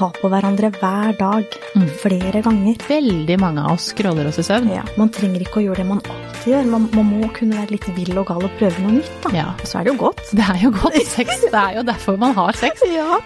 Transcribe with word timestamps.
ta 0.00 0.08
på 0.16 0.30
hverandre 0.32 0.70
hver 0.78 1.16
dag, 1.18 1.56
flere 2.00 2.40
ganger. 2.44 2.78
Veldig 2.88 3.36
mange 3.42 3.64
av 3.66 3.76
oss 3.76 3.90
scroller 3.92 4.30
oss 4.30 4.40
i 4.40 4.44
søvn. 4.46 4.70
Ja, 4.72 4.84
man 4.96 5.12
trenger 5.12 5.44
ikke 5.44 5.60
å 5.60 5.64
gjøre 5.66 5.82
det 5.82 5.88
man 5.90 6.00
alltid 6.06 6.54
gjør. 6.54 6.70
Man, 6.72 6.86
man 6.96 7.10
må 7.10 7.28
kunne 7.36 7.58
være 7.60 7.74
litt 7.74 7.88
vill 7.98 8.20
og 8.20 8.30
gal 8.30 8.46
og 8.46 8.54
prøve 8.60 8.84
noe 8.84 8.96
nytt, 8.96 9.12
da. 9.26 9.32
Ja. 9.36 9.48
Og 9.58 9.68
så 9.68 9.80
er 9.80 9.86
det 9.86 9.92
jo 9.92 9.98
godt. 10.06 10.22
Det 10.32 10.46
er 10.46 10.62
jo 10.62 10.72
godt 10.78 10.96
sex. 11.10 11.44
Det 11.44 11.60
er 11.60 11.76
jo 11.80 11.84
derfor 11.90 12.20
man 12.20 12.36
har 12.38 12.56
sex. 12.60 12.84
Ja. 12.90 13.20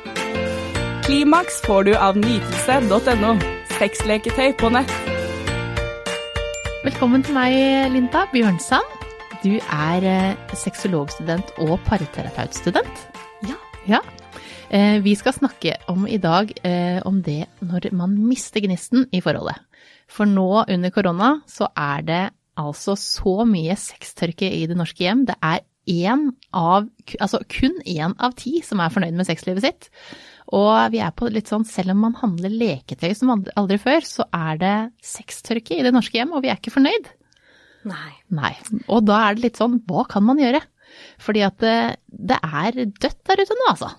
Klimaks 1.05 1.59
får 1.67 1.87
du 1.89 1.93
av 2.01 2.17
nytelse.no. 2.17 3.35
Sexleketøy 3.77 4.55
på 4.61 4.71
nett. 4.73 4.93
Velkommen 6.85 7.25
til 7.25 7.37
meg, 7.37 7.55
Linda 7.93 8.25
Bjørnsand. 8.33 8.99
Du 9.45 9.53
er 9.61 10.09
eh, 10.09 10.55
sexologstudent 10.57 11.53
og 11.61 11.77
parterapeutstudent. 11.89 13.05
Ja. 13.45 13.59
Ja. 13.89 14.01
Eh, 14.75 14.99
Vi 15.05 15.15
skal 15.17 15.33
snakke 15.37 15.77
om 15.93 16.07
i 16.11 16.19
dag 16.19 16.51
eh, 16.67 17.01
om 17.07 17.21
det 17.23 17.45
når 17.63 17.91
man 17.95 18.17
mister 18.29 18.65
gnisten 18.65 19.07
i 19.15 19.21
forholdet. 19.23 19.61
For 20.11 20.27
nå 20.29 20.65
under 20.69 20.91
korona 20.95 21.37
så 21.51 21.69
er 21.79 22.03
det 22.07 22.23
altså 22.61 22.95
så 22.99 23.45
mye 23.49 23.77
sextørke 23.79 24.49
i 24.51 24.65
det 24.71 24.77
norske 24.79 25.05
hjem. 25.07 25.25
Det 25.31 25.37
er 25.43 25.63
én 25.91 26.29
av, 26.57 26.87
altså 27.21 27.41
kun 27.51 27.75
én 27.87 28.15
av 28.19 28.35
ti 28.39 28.61
som 28.65 28.81
er 28.81 28.93
fornøyd 28.95 29.17
med 29.19 29.29
sexlivet 29.29 29.65
sitt. 29.67 29.89
Og 30.55 30.91
vi 30.93 31.01
er 31.03 31.15
på 31.17 31.29
litt 31.33 31.49
sånn, 31.51 31.65
selv 31.67 31.95
om 31.95 32.03
man 32.05 32.17
handler 32.21 32.53
leketøy 32.53 33.15
som 33.17 33.33
aldri- 33.33 33.55
aldri 33.59 33.79
før, 33.81 34.05
så 34.07 34.27
er 34.35 34.59
det 34.61 34.75
sextørke 35.05 35.79
i 35.79 35.83
det 35.87 35.93
norske 35.95 36.19
hjem, 36.19 36.35
og 36.37 36.45
vi 36.45 36.51
er 36.53 36.59
ikke 36.61 36.75
fornøyd. 36.75 37.09
Nei. 37.89 38.13
Nei. 38.33 38.53
Og 38.89 39.05
da 39.09 39.23
er 39.29 39.37
det 39.39 39.47
litt 39.49 39.61
sånn, 39.61 39.79
hva 39.89 40.05
kan 40.09 40.25
man 40.25 40.41
gjøre? 40.41 40.61
Fordi 41.21 41.43
at 41.45 41.59
det, 41.65 41.77
det 42.09 42.39
er 42.45 42.77
dødt 42.87 43.23
der 43.29 43.43
ute 43.43 43.57
nå, 43.59 43.71
altså. 43.73 43.91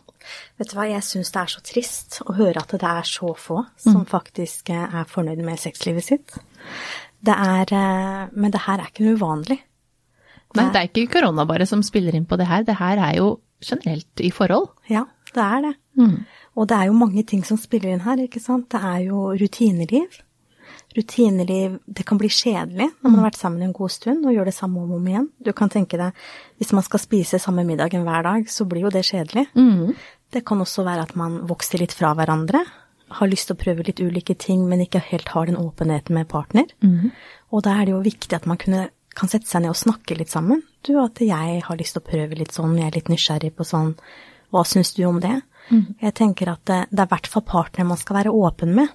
Vet 0.60 0.72
du 0.72 0.76
hva, 0.78 0.88
jeg 0.90 1.04
syns 1.06 1.32
det 1.34 1.42
er 1.42 1.54
så 1.54 1.64
trist 1.66 2.20
å 2.26 2.36
høre 2.38 2.62
at 2.62 2.76
det 2.76 2.90
er 2.90 3.08
så 3.10 3.34
få 3.38 3.62
som 3.82 4.04
faktisk 4.10 4.70
eh, 4.74 5.00
er 5.02 5.08
fornøyd 5.10 5.44
med 5.46 5.62
sexlivet 5.62 6.08
sitt. 6.08 6.38
Det 7.26 7.36
er 7.36 7.74
eh, 7.74 8.28
Men 8.34 8.54
det 8.54 8.66
her 8.68 8.80
er 8.80 8.92
ikke 8.92 9.08
noe 9.08 9.20
uvanlig. 9.20 9.60
Nei, 10.56 10.70
det 10.72 10.80
er 10.80 10.88
ikke 10.88 11.18
korona 11.18 11.44
bare 11.48 11.66
som 11.68 11.82
spiller 11.84 12.16
inn 12.16 12.28
på 12.30 12.38
det 12.40 12.48
her. 12.48 12.64
Det 12.64 12.78
her 12.80 13.02
er 13.10 13.18
jo 13.18 13.40
generelt 13.66 14.22
i 14.24 14.32
forhold. 14.32 14.70
Ja, 14.92 15.04
det 15.36 15.44
er 15.44 15.66
det. 15.66 15.74
Og 16.56 16.70
det 16.70 16.78
er 16.78 16.88
jo 16.88 16.96
mange 16.96 17.24
ting 17.28 17.42
som 17.44 17.60
spiller 17.60 17.92
inn 17.92 18.06
her, 18.06 18.22
ikke 18.24 18.40
sant. 18.40 18.70
Det 18.72 18.80
er 18.80 19.02
jo 19.10 19.34
rutineliv. 19.36 20.22
Rutineliv, 20.96 21.80
det 21.92 22.06
kan 22.08 22.18
bli 22.22 22.30
kjedelig 22.32 22.88
når 22.88 23.10
man 23.10 23.18
har 23.20 23.26
vært 23.28 23.40
sammen 23.42 23.66
en 23.66 23.74
god 23.76 23.92
stund 23.92 24.24
og 24.24 24.32
gjør 24.32 24.48
det 24.48 24.54
samme 24.56 24.80
om 24.80 24.94
og 24.94 25.02
om 25.02 25.10
igjen. 25.12 25.26
Du 25.44 25.52
kan 25.52 25.72
tenke 25.74 26.00
deg, 26.00 26.16
hvis 26.62 26.72
man 26.72 26.86
skal 26.88 27.04
spise 27.04 27.40
samme 27.44 27.66
middagen 27.68 28.06
hver 28.08 28.24
dag, 28.24 28.48
så 28.48 28.64
blir 28.64 28.88
jo 28.88 28.94
det 28.96 29.04
kjedelig. 29.04 29.44
Det 30.34 30.46
kan 30.46 30.60
også 30.62 30.84
være 30.84 31.06
at 31.08 31.16
man 31.16 31.42
vokser 31.48 31.80
litt 31.80 31.94
fra 31.94 32.14
hverandre, 32.18 32.64
har 33.16 33.30
lyst 33.30 33.48
til 33.48 33.56
å 33.56 33.62
prøve 33.62 33.86
litt 33.86 34.02
ulike 34.02 34.34
ting, 34.36 34.66
men 34.68 34.82
ikke 34.82 35.00
helt 35.12 35.30
har 35.36 35.46
den 35.46 35.58
åpenheten 35.62 36.16
med 36.18 36.28
partner. 36.28 36.66
Og 37.54 37.62
da 37.64 37.76
er 37.78 37.86
det 37.86 37.94
jo 37.94 38.02
viktig 38.04 38.34
at 38.36 38.48
man 38.50 38.58
kunne, 38.58 38.90
kan 39.16 39.30
sette 39.30 39.48
seg 39.48 39.62
ned 39.64 39.70
og 39.76 39.78
snakke 39.80 40.18
litt 40.18 40.34
sammen. 40.34 40.64
Du, 40.84 40.98
at 41.00 41.22
jeg 41.22 41.62
har 41.64 41.78
lyst 41.78 41.96
til 41.96 42.02
å 42.02 42.10
prøve 42.10 42.36
litt 42.36 42.52
sånn, 42.52 42.78
jeg 42.78 42.88
er 42.90 42.98
litt 42.98 43.10
nysgjerrig 43.14 43.54
på 43.56 43.64
sånn, 43.64 43.94
hva 44.52 44.64
syns 44.66 44.94
du 44.98 45.06
om 45.08 45.22
det? 45.22 45.38
Jeg 46.02 46.14
tenker 46.18 46.50
at 46.52 46.62
det, 46.70 46.80
det 46.92 47.00
er 47.02 47.08
i 47.08 47.14
hvert 47.14 47.28
fall 47.28 47.46
partner 47.46 47.88
man 47.90 47.98
skal 47.98 48.20
være 48.20 48.34
åpen 48.34 48.74
med, 48.76 48.90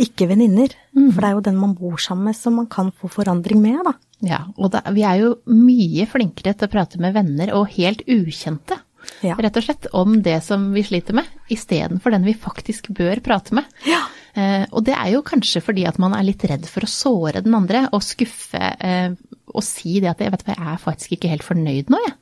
ikke 0.00 0.26
venninner. 0.32 0.72
For 1.12 1.20
det 1.20 1.28
er 1.28 1.36
jo 1.36 1.44
den 1.46 1.60
man 1.60 1.76
bor 1.78 2.00
sammen 2.02 2.24
med 2.32 2.36
som 2.36 2.56
man 2.58 2.66
kan 2.66 2.90
få 2.92 3.08
forandring 3.12 3.60
med, 3.62 3.78
da. 3.86 3.94
Ja, 4.24 4.40
og 4.56 4.72
da, 4.72 4.80
vi 4.94 5.04
er 5.04 5.20
jo 5.20 5.30
mye 5.52 6.06
flinkere 6.08 6.54
til 6.56 6.66
å 6.68 6.72
prate 6.72 6.98
med 7.02 7.14
venner 7.14 7.52
og 7.54 7.68
helt 7.76 8.02
ukjente, 8.08 8.80
Ja. 9.22 9.36
rett 9.38 9.56
og 9.56 9.64
slett, 9.66 9.86
om 9.96 10.18
det 10.22 10.40
som 10.44 10.66
vi 10.74 10.82
sliter 10.84 11.16
med, 11.16 11.28
istedenfor 11.52 12.14
den 12.14 12.26
vi 12.26 12.34
faktisk 12.34 12.90
bør 12.96 13.22
prate 13.24 13.54
med. 13.56 13.68
Ja. 13.88 14.02
Eh, 14.34 14.66
og 14.72 14.84
det 14.88 14.96
er 14.96 15.12
jo 15.14 15.22
kanskje 15.26 15.62
fordi 15.62 15.86
at 15.86 16.00
man 16.02 16.16
er 16.16 16.26
litt 16.26 16.42
redd 16.50 16.66
for 16.66 16.84
å 16.84 16.90
såre 16.90 17.44
den 17.44 17.54
andre 17.54 17.86
og 17.94 18.02
skuffe 18.02 18.72
eh, 18.82 19.14
og 19.54 19.62
si 19.62 20.00
det 20.02 20.10
at 20.10 20.24
jeg 20.24 20.34
vet 20.34 20.42
hva, 20.42 20.56
jeg 20.56 20.72
er 20.72 20.80
faktisk 20.82 21.14
ikke 21.14 21.30
helt 21.30 21.46
fornøyd 21.46 21.92
nå, 21.92 22.00
jeg. 22.08 22.16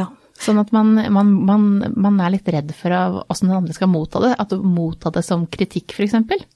Ja. 0.00 0.10
Sånn 0.40 0.60
at 0.60 0.70
man, 0.72 0.94
man, 1.12 1.32
man, 1.44 1.64
man 2.00 2.20
er 2.24 2.32
litt 2.32 2.48
redd 2.48 2.72
for 2.76 2.94
åssen 3.28 3.50
den 3.50 3.58
andre 3.58 3.76
skal 3.76 3.90
motta 3.92 4.22
det. 4.24 4.30
At 4.40 4.52
du 4.52 4.62
motta 4.64 5.12
det 5.12 5.20
som 5.26 5.44
kritikk, 5.52 5.92
f.eks. 5.92 6.46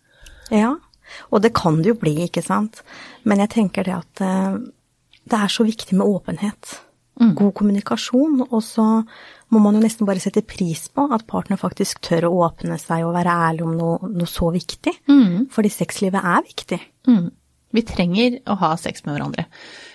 Ja, 0.53 0.71
og 1.29 1.43
det 1.45 1.53
kan 1.57 1.83
det 1.83 1.93
jo 1.93 1.99
bli, 2.01 2.15
ikke 2.25 2.45
sant. 2.45 2.81
Men 3.29 3.43
jeg 3.45 3.53
tenker 3.57 3.87
det 3.87 3.97
at 3.97 4.25
eh, 4.25 4.57
det 5.29 5.41
er 5.41 5.53
så 5.53 5.67
viktig 5.67 5.99
med 5.99 6.09
åpenhet. 6.09 6.79
God 7.39 7.55
kommunikasjon. 7.55 8.41
Og 8.49 8.61
så 8.65 8.87
må 9.55 9.63
man 9.63 9.79
jo 9.79 9.85
nesten 9.85 10.09
bare 10.09 10.23
sette 10.23 10.43
pris 10.47 10.89
på 10.89 11.07
at 11.15 11.27
partner 11.31 11.61
faktisk 11.61 12.03
tør 12.05 12.29
å 12.31 12.35
åpne 12.49 12.79
seg 12.83 13.07
og 13.07 13.15
være 13.17 13.39
ærlig 13.49 13.67
om 13.67 13.77
noe, 13.79 14.11
noe 14.11 14.31
så 14.31 14.51
viktig. 14.55 14.97
Fordi 15.55 15.73
sexlivet 15.73 16.21
er 16.21 16.47
viktig. 16.47 16.81
Mm. 17.11 17.29
Vi 17.75 17.83
trenger 17.87 18.39
å 18.47 18.57
ha 18.61 18.77
sex 18.81 19.05
med 19.05 19.17
hverandre. 19.17 19.47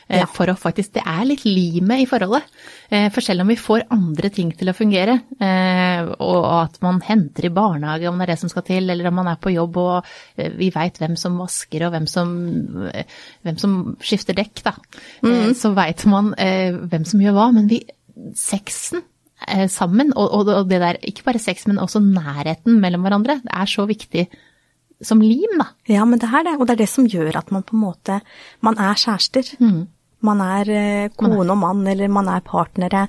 Eh, 0.10 0.20
Ja. 0.20 0.26
For 0.26 0.50
å 0.50 0.56
faktisk 0.58 0.94
Det 0.94 1.04
er 1.06 1.26
litt 1.26 1.44
limet 1.46 2.02
i 2.02 2.06
forholdet. 2.10 2.44
Eh, 2.90 3.10
For 3.14 3.22
selv 3.22 3.42
om 3.42 3.48
vi 3.48 3.56
får 3.56 3.84
andre 3.92 4.30
ting 4.34 4.52
til 4.52 4.68
å 4.68 4.74
fungere, 4.74 5.22
eh, 5.40 6.02
og 6.20 6.46
at 6.64 6.82
man 6.82 7.00
henter 7.02 7.46
i 7.46 7.54
barnehage 7.54 8.10
om 8.10 8.18
det 8.18 8.28
er 8.28 8.34
det 8.34 8.40
som 8.40 8.50
skal 8.50 8.64
til, 8.64 8.90
eller 8.90 9.08
om 9.08 9.16
man 9.16 9.28
er 9.28 9.36
på 9.36 9.54
jobb 9.54 9.78
og 9.78 10.06
vi 10.36 10.72
veit 10.72 10.98
hvem 10.98 11.16
som 11.16 11.38
vasker 11.38 11.86
og 11.86 11.94
hvem 11.94 12.08
som, 12.08 12.34
hvem 13.44 13.58
som 13.60 13.96
skifter 14.02 14.34
dekk, 14.34 14.64
da. 14.64 14.74
mm. 15.24 15.54
Så 15.54 15.74
veit 15.76 16.06
man 16.06 16.34
hvem 16.34 17.06
som 17.06 17.20
gjør 17.22 17.38
hva. 17.38 17.54
Men 17.54 17.68
vi 17.70 17.84
Sexen 18.36 19.04
sammen, 19.72 20.12
og 20.18 20.68
det 20.68 20.82
der, 20.82 20.98
ikke 21.00 21.24
bare 21.24 21.40
sex, 21.40 21.66
men 21.68 21.78
også 21.80 22.02
nærheten 22.04 22.82
mellom 22.82 23.06
hverandre, 23.06 23.38
det 23.46 23.54
er 23.56 23.66
så 23.66 23.86
viktig 23.88 24.28
som 25.02 25.22
lim, 25.22 25.60
da. 25.60 25.70
Ja, 25.88 26.06
men 26.06 26.20
det 26.20 26.30
er 26.32 26.46
det. 26.48 26.56
Og 26.60 26.68
det 26.68 26.76
er 26.76 26.84
det 26.84 26.92
som 26.92 27.08
gjør 27.08 27.40
at 27.40 27.52
man 27.56 27.64
på 27.64 27.78
en 27.78 27.86
måte 27.86 28.20
Man 28.66 28.78
er 28.78 29.00
kjærester. 29.00 29.54
Man 30.20 30.42
er 30.44 30.72
eh, 30.74 31.12
kone 31.16 31.46
og 31.46 31.58
mann, 31.58 31.86
eller 31.88 32.12
man 32.12 32.28
er 32.28 32.44
partnere. 32.44 33.08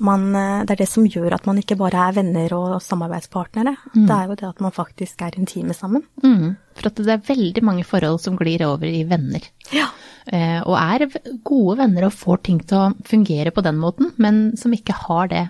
Man, 0.00 0.34
eh, 0.34 0.64
det 0.66 0.74
er 0.74 0.82
det 0.82 0.88
som 0.88 1.06
gjør 1.06 1.36
at 1.36 1.46
man 1.46 1.60
ikke 1.60 1.76
bare 1.78 2.08
er 2.08 2.16
venner 2.16 2.54
og 2.56 2.82
samarbeidspartnere. 2.82 3.76
Det 3.94 4.16
er 4.16 4.26
jo 4.26 4.38
det 4.40 4.48
at 4.48 4.60
man 4.64 4.74
faktisk 4.74 5.22
er 5.22 5.38
intime 5.38 5.76
sammen. 5.76 6.02
Mm, 6.24 6.56
for 6.74 6.90
at 6.90 6.98
det 6.98 7.14
er 7.14 7.26
veldig 7.28 7.64
mange 7.64 7.84
forhold 7.84 8.18
som 8.24 8.38
glir 8.40 8.64
over 8.66 8.88
i 8.88 9.04
venner. 9.06 9.46
Ja. 9.70 9.90
Eh, 10.26 10.60
og 10.62 10.74
er 10.78 11.06
gode 11.44 11.78
venner 11.78 12.08
og 12.08 12.16
får 12.16 12.42
ting 12.48 12.62
til 12.66 12.78
å 12.78 12.92
fungere 13.06 13.54
på 13.54 13.62
den 13.62 13.78
måten, 13.78 14.12
men 14.16 14.56
som 14.56 14.74
ikke 14.74 14.96
har 15.06 15.30
det 15.30 15.46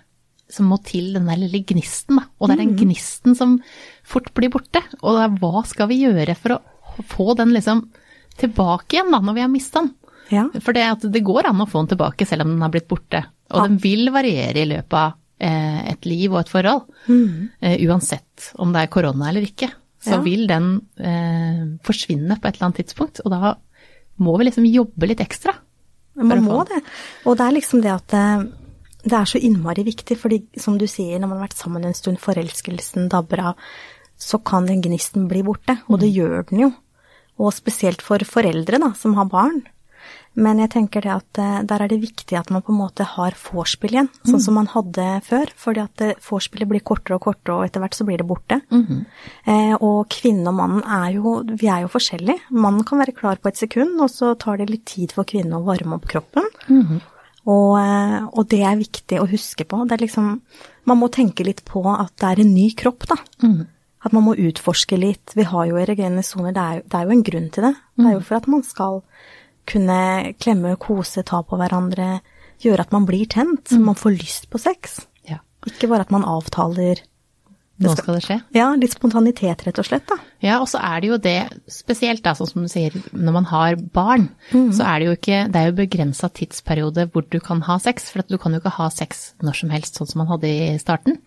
som 0.53 0.69
må 0.69 0.77
til, 0.85 1.13
den 1.17 1.27
der 1.31 1.41
lille 1.41 1.63
gnisten. 1.65 2.19
Da. 2.21 2.27
Og 2.39 2.49
det 2.51 2.59
er 2.59 2.63
den 2.67 2.77
gnisten 2.77 3.35
som 3.39 3.57
fort 4.05 4.29
blir 4.37 4.53
borte. 4.53 4.83
Og 5.01 5.17
da, 5.17 5.27
hva 5.41 5.63
skal 5.69 5.89
vi 5.89 6.03
gjøre 6.05 6.37
for 6.37 6.59
å 6.59 7.05
få 7.09 7.33
den 7.39 7.55
liksom 7.57 7.87
tilbake 8.41 8.99
igjen 8.99 9.13
da, 9.15 9.21
når 9.25 9.35
vi 9.39 9.45
har 9.47 9.51
mista 9.53 9.81
den? 9.83 9.95
Ja. 10.33 10.47
For 10.65 10.73
det, 10.77 10.85
at 10.99 11.03
det 11.13 11.25
går 11.27 11.49
an 11.51 11.61
å 11.65 11.69
få 11.69 11.83
den 11.83 11.91
tilbake 11.95 12.27
selv 12.29 12.47
om 12.47 12.53
den 12.55 12.63
har 12.65 12.73
blitt 12.73 12.89
borte. 12.89 13.25
Og 13.53 13.59
Ja. 13.63 13.67
den 13.69 13.79
vil 13.83 14.09
variere 14.15 14.63
i 14.63 14.69
løpet 14.69 14.93
av 14.97 15.19
eh, 15.43 15.91
et 15.91 16.07
liv 16.07 16.33
og 16.33 16.41
et 16.45 16.49
forhold. 16.53 16.84
Eh, 17.11 17.81
uansett 17.89 18.53
om 18.63 18.73
det 18.73 18.84
er 18.84 18.93
korona 18.95 19.29
eller 19.33 19.43
ikke. 19.49 19.69
Så 20.03 20.17
Ja. 20.17 20.21
vil 20.23 20.47
den 20.47 20.69
eh, 20.99 21.65
forsvinne 21.84 22.39
på 22.41 22.49
et 22.49 22.57
eller 22.57 22.69
annet 22.71 22.81
tidspunkt. 22.87 23.21
Og 23.25 23.31
da 23.34 23.55
må 24.23 24.37
vi 24.39 24.45
liksom 24.47 24.65
jobbe 24.71 25.09
litt 25.09 25.21
ekstra. 25.21 25.55
Man 26.15 26.45
må 26.45 26.63
det. 26.69 26.83
Og 27.27 27.37
det 27.39 27.45
er 27.47 27.53
liksom 27.57 27.83
det 27.83 27.91
at 27.93 28.13
eh, 28.15 28.45
det 29.03 29.19
er 29.19 29.29
så 29.29 29.41
innmari 29.43 29.85
viktig, 29.87 30.17
fordi 30.21 30.43
som 30.61 30.79
du 30.79 30.87
sier, 30.91 31.19
når 31.19 31.29
man 31.31 31.41
har 31.41 31.49
vært 31.49 31.59
sammen 31.59 31.87
en 31.89 31.97
stund, 31.97 32.21
forelskelsen 32.23 33.11
dabber 33.13 33.43
av, 33.53 33.69
så 34.23 34.39
kan 34.39 34.69
den 34.69 34.83
gnisten 34.85 35.27
bli 35.31 35.43
borte. 35.47 35.81
Og 35.91 36.03
det 36.03 36.13
gjør 36.13 36.47
den 36.51 36.67
jo. 36.67 36.73
Og 37.43 37.55
spesielt 37.57 38.05
for 38.05 38.23
foreldre 38.29 38.79
da, 38.83 38.93
som 38.99 39.17
har 39.19 39.31
barn. 39.31 39.65
Men 40.33 40.63
jeg 40.63 40.71
tenker 40.73 41.05
det 41.05 41.11
at 41.13 41.39
eh, 41.43 41.59
der 41.69 41.83
er 41.85 41.91
det 41.91 41.99
viktig 42.01 42.37
at 42.39 42.49
man 42.55 42.63
på 42.65 42.73
en 42.73 42.79
måte 42.81 43.05
har 43.05 43.35
vorspiel 43.37 43.99
igjen, 43.99 44.09
sånn 44.25 44.41
som 44.41 44.57
man 44.57 44.71
hadde 44.73 45.05
før. 45.27 45.51
Fordi 45.61 45.83
at 45.83 46.05
eh, 46.05 46.15
vorspielet 46.25 46.71
blir 46.71 46.84
kortere 46.87 47.19
og 47.19 47.27
kortere, 47.27 47.59
og 47.59 47.67
etter 47.67 47.83
hvert 47.83 47.99
så 47.99 48.07
blir 48.09 48.23
det 48.23 48.29
borte. 48.31 48.61
eh, 49.45 49.75
og 49.77 50.07
kvinnen 50.15 50.48
og 50.48 50.57
mannen 50.57 50.87
er 50.87 51.19
jo, 51.19 51.34
vi 51.51 51.69
er 51.69 51.84
jo 51.84 51.93
forskjellige. 51.93 52.48
Mannen 52.55 52.87
kan 52.89 53.03
være 53.03 53.16
klar 53.19 53.43
på 53.43 53.53
et 53.53 53.60
sekund, 53.60 53.98
og 54.01 54.09
så 54.15 54.33
tar 54.41 54.63
det 54.63 54.71
litt 54.72 54.87
tid 54.89 55.13
for 55.13 55.28
kvinnen 55.28 55.59
å 55.59 55.65
varme 55.66 55.98
opp 55.98 56.09
kroppen. 56.10 56.48
Mm 56.69 57.01
og 57.48 58.42
det 58.50 58.60
er 58.62 58.78
viktig 58.78 59.18
å 59.18 59.28
huske 59.30 59.66
på. 59.66 59.83
Det 59.89 59.97
er 59.97 60.04
liksom, 60.04 60.34
man 60.89 61.00
må 61.00 61.09
tenke 61.12 61.47
litt 61.47 61.65
på 61.66 61.83
at 61.91 62.15
det 62.22 62.28
er 62.28 62.42
en 62.44 62.53
ny 62.54 62.68
kropp, 62.78 63.06
da. 63.10 63.16
At 64.03 64.15
man 64.15 64.24
må 64.27 64.34
utforske 64.39 64.98
litt. 64.98 65.34
Vi 65.39 65.47
har 65.47 65.66
jo 65.68 65.78
erogene 65.78 66.24
soner, 66.27 66.54
det, 66.54 66.84
det 66.91 66.98
er 66.98 67.06
jo 67.06 67.16
en 67.16 67.24
grunn 67.27 67.48
til 67.54 67.68
det. 67.68 67.74
Det 67.98 68.09
er 68.09 68.16
jo 68.16 68.24
for 68.27 68.39
at 68.41 68.48
man 68.50 68.65
skal 68.66 69.03
kunne 69.71 69.98
klemme, 70.42 70.74
kose, 70.83 71.22
ta 71.27 71.42
på 71.47 71.59
hverandre, 71.59 72.16
gjøre 72.62 72.86
at 72.86 72.94
man 72.94 73.06
blir 73.06 73.28
tent. 73.30 73.74
Man 73.78 73.98
får 73.98 74.16
lyst 74.18 74.48
på 74.50 74.59
sex. 74.62 75.00
Ja. 75.28 75.38
Ikke 75.66 75.91
bare 75.91 76.06
at 76.06 76.15
man 76.15 76.27
avtaler 76.27 77.03
nå 77.84 77.95
skal 77.99 78.17
det 78.17 78.23
skje. 78.25 78.37
Ja, 78.57 78.69
litt 78.79 78.95
spontanitet, 78.95 79.65
rett 79.67 79.81
og 79.81 79.87
slett, 79.89 80.07
da. 80.09 80.17
Ja, 80.43 80.59
og 80.63 80.69
så 80.71 80.81
er 80.83 81.03
det 81.03 81.11
jo 81.11 81.19
det, 81.23 81.37
spesielt 81.71 82.23
da, 82.25 82.33
sånn 82.34 82.49
som 82.51 82.65
du 82.67 82.71
sier, 82.71 82.95
når 83.15 83.37
man 83.37 83.47
har 83.51 83.77
barn, 83.95 84.29
så 84.75 84.87
er 84.89 84.99
det 85.03 85.07
jo 85.07 85.17
ikke, 85.19 85.41
det 85.53 85.61
er 85.61 85.69
jo 85.71 85.77
begrensa 85.79 86.31
tidsperiode 86.34 87.07
hvor 87.13 87.27
du 87.31 87.39
kan 87.45 87.63
ha 87.69 87.77
sex, 87.83 88.09
for 88.11 88.27
du 88.27 88.39
kan 88.43 88.55
jo 88.57 88.63
ikke 88.63 88.75
ha 88.79 88.89
sex 88.91 89.33
når 89.43 89.61
som 89.61 89.75
helst, 89.75 89.99
sånn 90.01 90.11
som 90.11 90.23
man 90.25 90.31
hadde 90.33 90.51
i 90.51 90.73
starten. 90.83 91.21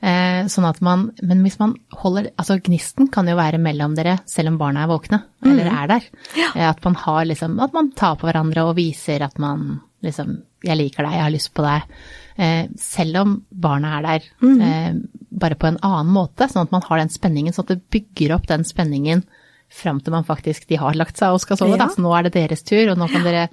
Eh, 0.00 0.46
sånn 0.48 0.66
at 0.68 0.80
man, 0.84 1.10
men 1.22 1.42
hvis 1.44 1.58
man 1.60 1.76
holder, 2.02 2.30
altså 2.40 2.58
gnisten 2.64 3.10
kan 3.12 3.28
jo 3.28 3.36
være 3.38 3.60
mellom 3.62 3.94
dere 3.98 4.18
selv 4.30 4.54
om 4.54 4.58
barna 4.60 4.86
er 4.86 4.90
våkne, 4.90 5.22
eller 5.44 5.68
er 5.70 5.90
der. 5.94 6.08
Eh, 6.54 6.66
at 6.70 6.82
man 6.86 6.96
har 7.04 7.26
liksom, 7.28 7.58
at 7.60 7.76
man 7.76 7.92
tar 7.98 8.16
på 8.20 8.28
hverandre 8.30 8.64
og 8.66 8.78
viser 8.80 9.22
at 9.26 9.38
man 9.42 9.80
liksom, 10.04 10.40
jeg 10.64 10.76
liker 10.80 11.04
deg, 11.06 11.16
jeg 11.18 11.26
har 11.26 11.34
lyst 11.34 11.52
på 11.56 11.64
deg. 11.64 12.00
Eh, 12.40 12.68
selv 12.80 13.18
om 13.20 13.32
barna 13.52 13.98
er 13.98 14.06
der, 14.06 14.28
eh, 14.64 14.94
bare 15.30 15.56
på 15.60 15.66
en 15.68 15.76
annen 15.84 16.12
måte, 16.14 16.46
sånn 16.48 16.62
at 16.64 16.72
man 16.72 16.82
har 16.86 16.98
den 17.02 17.10
spenningen, 17.12 17.52
sånn 17.52 17.66
at 17.68 17.74
det 17.74 17.90
bygger 17.92 18.32
opp 18.38 18.46
den 18.48 18.64
spenningen 18.64 19.24
fram 19.70 20.00
til 20.00 20.14
man 20.14 20.24
faktisk, 20.24 20.64
de 20.70 20.78
har 20.80 20.96
lagt 20.96 21.18
seg 21.20 21.34
og 21.34 21.40
skal 21.42 21.58
sove, 21.60 21.76
Ja. 21.76 21.84
da. 21.84 21.88
Så 21.88 22.00
nå 22.00 22.14
er 22.18 22.22
det 22.24 22.32
deres 22.32 22.62
tur, 22.64 22.88
og 22.90 22.96
nå 22.98 23.08
kan 23.12 23.22
dere, 23.22 23.48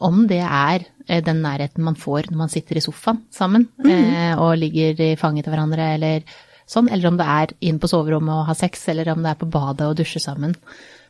om 0.00 0.26
det 0.26 0.40
er 0.42 0.84
eh, 1.08 1.20
den 1.22 1.42
nærheten 1.42 1.78
man 1.84 1.94
får 1.94 2.30
når 2.30 2.36
man 2.36 2.48
sitter 2.48 2.76
i 2.76 2.80
sofaen 2.80 3.22
sammen, 3.30 3.68
eh, 3.86 4.34
og 4.36 4.58
ligger 4.58 4.98
i 5.00 5.14
fanget 5.16 5.44
til 5.44 5.52
hverandre, 5.54 5.94
eller 5.94 6.22
sånn, 6.66 6.90
eller 6.90 7.08
om 7.08 7.16
det 7.16 7.26
er 7.26 7.54
inn 7.60 7.78
på 7.78 7.88
soverommet 7.88 8.34
og 8.34 8.46
ha 8.46 8.54
sex, 8.54 8.88
eller 8.88 9.12
om 9.12 9.22
det 9.22 9.30
er 9.30 9.40
på 9.44 9.50
badet 9.50 9.86
og 9.86 9.96
dusje 9.96 10.20
sammen, 10.20 10.56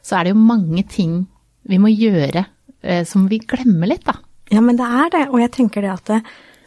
så 0.03 0.19
er 0.21 0.25
det 0.25 0.35
jo 0.35 0.41
mange 0.45 0.87
ting 0.87 1.27
vi 1.67 1.79
må 1.79 1.89
gjøre 1.89 2.45
som 3.07 3.27
vi 3.29 3.39
glemmer 3.39 3.87
litt, 3.89 4.05
da. 4.05 4.13
Ja, 4.53 4.61
men 4.61 4.77
det 4.77 4.85
er 4.85 5.09
det, 5.11 5.29
og 5.31 5.41
jeg 5.41 5.53
tenker 5.53 5.81
det 5.81 5.91
at 5.91 6.05
det, 6.05 6.23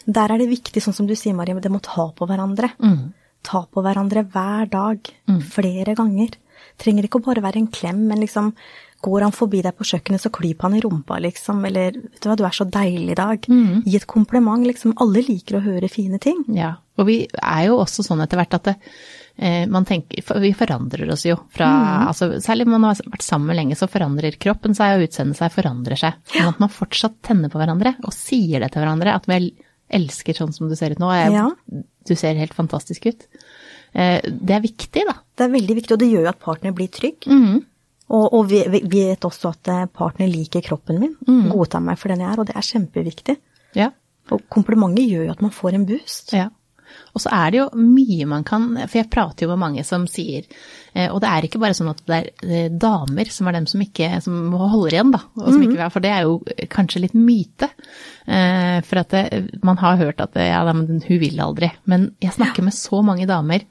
der 0.07 0.33
er 0.33 0.41
det 0.41 0.49
viktig, 0.49 0.81
sånn 0.83 0.95
som 0.95 1.07
du 1.07 1.15
sier, 1.19 1.35
Marie, 1.35 1.57
det 1.59 1.71
må 1.73 1.81
ta 1.83 2.09
på 2.15 2.27
hverandre. 2.29 2.71
Ta 3.45 3.63
på 3.67 3.83
hverandre 3.85 4.25
hver 4.31 4.69
dag, 4.71 5.13
flere 5.53 5.95
ganger. 5.99 6.35
Trenger 6.81 7.07
ikke 7.07 7.19
å 7.21 7.25
bare 7.27 7.43
være 7.43 7.61
en 7.61 7.71
klem, 7.73 8.05
men 8.09 8.21
liksom 8.23 8.53
går 9.05 9.27
han 9.27 9.35
forbi 9.35 9.61
deg 9.61 9.75
på 9.77 9.85
kjøkkenet, 9.85 10.23
så 10.23 10.31
klyp 10.33 10.63
han 10.65 10.73
i 10.73 10.81
rumpa, 10.81 11.19
liksom, 11.21 11.59
eller 11.69 11.99
vet 11.99 12.17
du 12.23 12.27
hva, 12.31 12.37
du 12.39 12.43
er 12.47 12.55
så 12.55 12.65
deilig 12.65 13.13
i 13.13 13.19
dag. 13.19 13.45
Gi 13.85 13.95
et 13.99 14.07
kompliment, 14.09 14.65
liksom. 14.65 14.95
Alle 15.03 15.21
liker 15.21 15.59
å 15.59 15.63
høre 15.67 15.89
fine 15.91 16.17
ting. 16.23 16.41
Ja, 16.57 16.75
og 16.97 17.05
vi 17.09 17.19
er 17.29 17.67
jo 17.67 17.77
også 17.83 18.05
sånn 18.05 18.23
etter 18.25 18.41
hvert 18.41 18.57
at 18.57 18.71
det, 18.71 18.75
eh, 19.37 19.67
man 19.69 19.85
tenker, 19.85 20.23
for 20.25 20.41
vi 20.41 20.49
forandrer 20.57 21.11
oss 21.13 21.27
jo 21.29 21.37
fra, 21.53 21.69
altså 22.07 22.41
særlig 22.41 22.65
om 22.65 22.73
man 22.79 22.89
har 22.89 23.03
vært 23.05 23.27
sammen 23.27 23.55
lenge, 23.55 23.77
så 23.77 23.89
forandrer 23.91 24.39
kroppen 24.41 24.73
seg 24.77 24.97
og 24.97 25.05
utseendet 25.05 25.37
seg 25.37 25.53
forandrer 25.53 26.01
seg. 26.01 26.17
Men 26.33 26.49
at 26.55 26.59
man 26.65 26.73
fortsatt 26.73 27.21
tenner 27.21 27.53
på 27.53 27.61
hverandre 27.61 27.93
og 28.03 28.13
sier 28.17 28.65
det 28.65 28.73
til 28.73 28.81
hverandre, 28.81 29.13
at 29.13 29.29
vi 29.29 29.53
elsker 29.89 30.35
sånn 30.37 30.53
som 30.55 30.69
du 30.69 30.75
ser 30.75 30.91
ut 30.91 30.99
nå, 30.99 31.09
jeg, 31.15 31.31
Ja. 31.33 31.49
du 32.07 32.15
ser 32.15 32.35
helt 32.35 32.53
fantastisk 32.53 33.05
ut. 33.07 33.27
Eh, 33.93 34.19
det 34.23 34.55
er 34.55 34.61
viktig 34.61 35.05
da. 35.07 35.15
Det 35.35 35.45
er 35.47 35.53
veldig 35.53 35.75
viktig, 35.81 35.93
og 35.95 35.99
det 35.99 36.11
gjør 36.11 36.25
jo 36.25 36.29
at 36.33 36.39
partner 36.43 36.71
blir 36.75 36.87
trygg. 36.91 37.27
Og, 38.07 38.33
og 38.33 38.45
vi, 38.47 38.61
vet 38.87 39.25
også 39.27 39.49
at 39.51 39.67
eh, 39.73 39.85
partner 39.91 40.27
liker 40.31 40.61
kroppen 40.63 40.99
min, 40.99 41.15
godtar 41.51 41.81
meg 41.83 41.97
for 41.99 42.09
den 42.13 42.23
jeg 42.23 42.31
er, 42.31 42.39
og 42.39 42.47
det 42.47 42.55
er 42.55 42.67
kjempeviktig. 42.67 43.37
Ja. 43.75 43.89
Og 44.31 44.43
komplimenter 44.51 45.03
gjør 45.07 45.25
jo 45.27 45.31
at 45.31 45.41
man 45.41 45.51
får 45.55 45.73
en 45.75 45.85
boost. 45.87 46.33
Ja. 46.35 46.49
Og 47.13 47.21
så 47.23 47.31
er 47.33 47.51
det 47.53 47.59
jo 47.59 47.67
mye 47.79 48.27
man 48.29 48.43
kan 48.47 48.67
For 48.85 48.99
jeg 48.99 49.09
prater 49.13 49.45
jo 49.45 49.51
med 49.53 49.61
mange 49.61 49.83
som 49.87 50.05
sier 50.09 50.45
eh, 50.93 51.07
Og 51.11 51.19
det 51.23 51.29
er 51.31 51.47
ikke 51.47 51.61
bare 51.61 51.75
sånn 51.77 51.91
at 51.91 52.03
det 52.07 52.17
er 52.17 52.29
eh, 52.45 52.69
damer 52.71 53.31
som 53.33 53.49
er 53.49 53.57
dem 53.57 53.67
som 53.69 53.83
ikke 53.83 54.09
som 54.23 54.53
holder 54.53 54.97
igjen, 54.97 55.13
da. 55.15 55.21
Og 55.39 55.51
som 55.51 55.63
ikke, 55.65 55.89
for 55.93 56.05
det 56.05 56.13
er 56.13 56.25
jo 56.27 56.67
kanskje 56.73 57.03
litt 57.03 57.17
myte. 57.17 57.69
Eh, 58.25 58.79
For 58.87 59.01
at 59.03 59.13
det, 59.13 59.23
man 59.65 59.79
har 59.81 59.99
hørt 60.01 60.21
at 60.23 60.37
ja, 60.39 60.61
men 60.73 61.01
hun 61.05 61.21
vil 61.21 61.39
aldri. 61.43 61.71
Men 61.85 62.11
jeg 62.23 62.35
snakker 62.37 62.65
med 62.65 62.75
så 62.77 63.01
mange 63.05 63.27
damer 63.29 63.65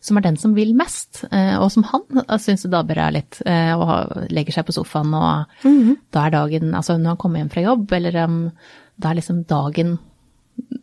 som 0.00 0.16
er 0.16 0.24
den 0.24 0.38
som 0.40 0.54
vil 0.56 0.70
mest, 0.72 1.26
og 1.28 1.66
som 1.74 1.84
han 1.84 2.22
syns 2.40 2.62
det 2.64 2.94
er 2.96 3.12
litt, 3.12 3.42
og 3.44 4.30
legger 4.32 4.56
seg 4.56 4.64
på 4.64 4.72
sofaen, 4.72 5.12
og 5.12 5.66
da 6.08 6.22
er 6.24 6.32
dagen 6.32 6.70
Altså 6.72 6.96
når 6.96 7.12
han 7.12 7.18
kommer 7.20 7.42
hjem 7.42 7.50
fra 7.52 7.64
jobb, 7.66 7.92
eller 7.98 8.16
da 8.16 9.10
er 9.10 9.18
liksom 9.18 9.42
dagen 9.44 9.98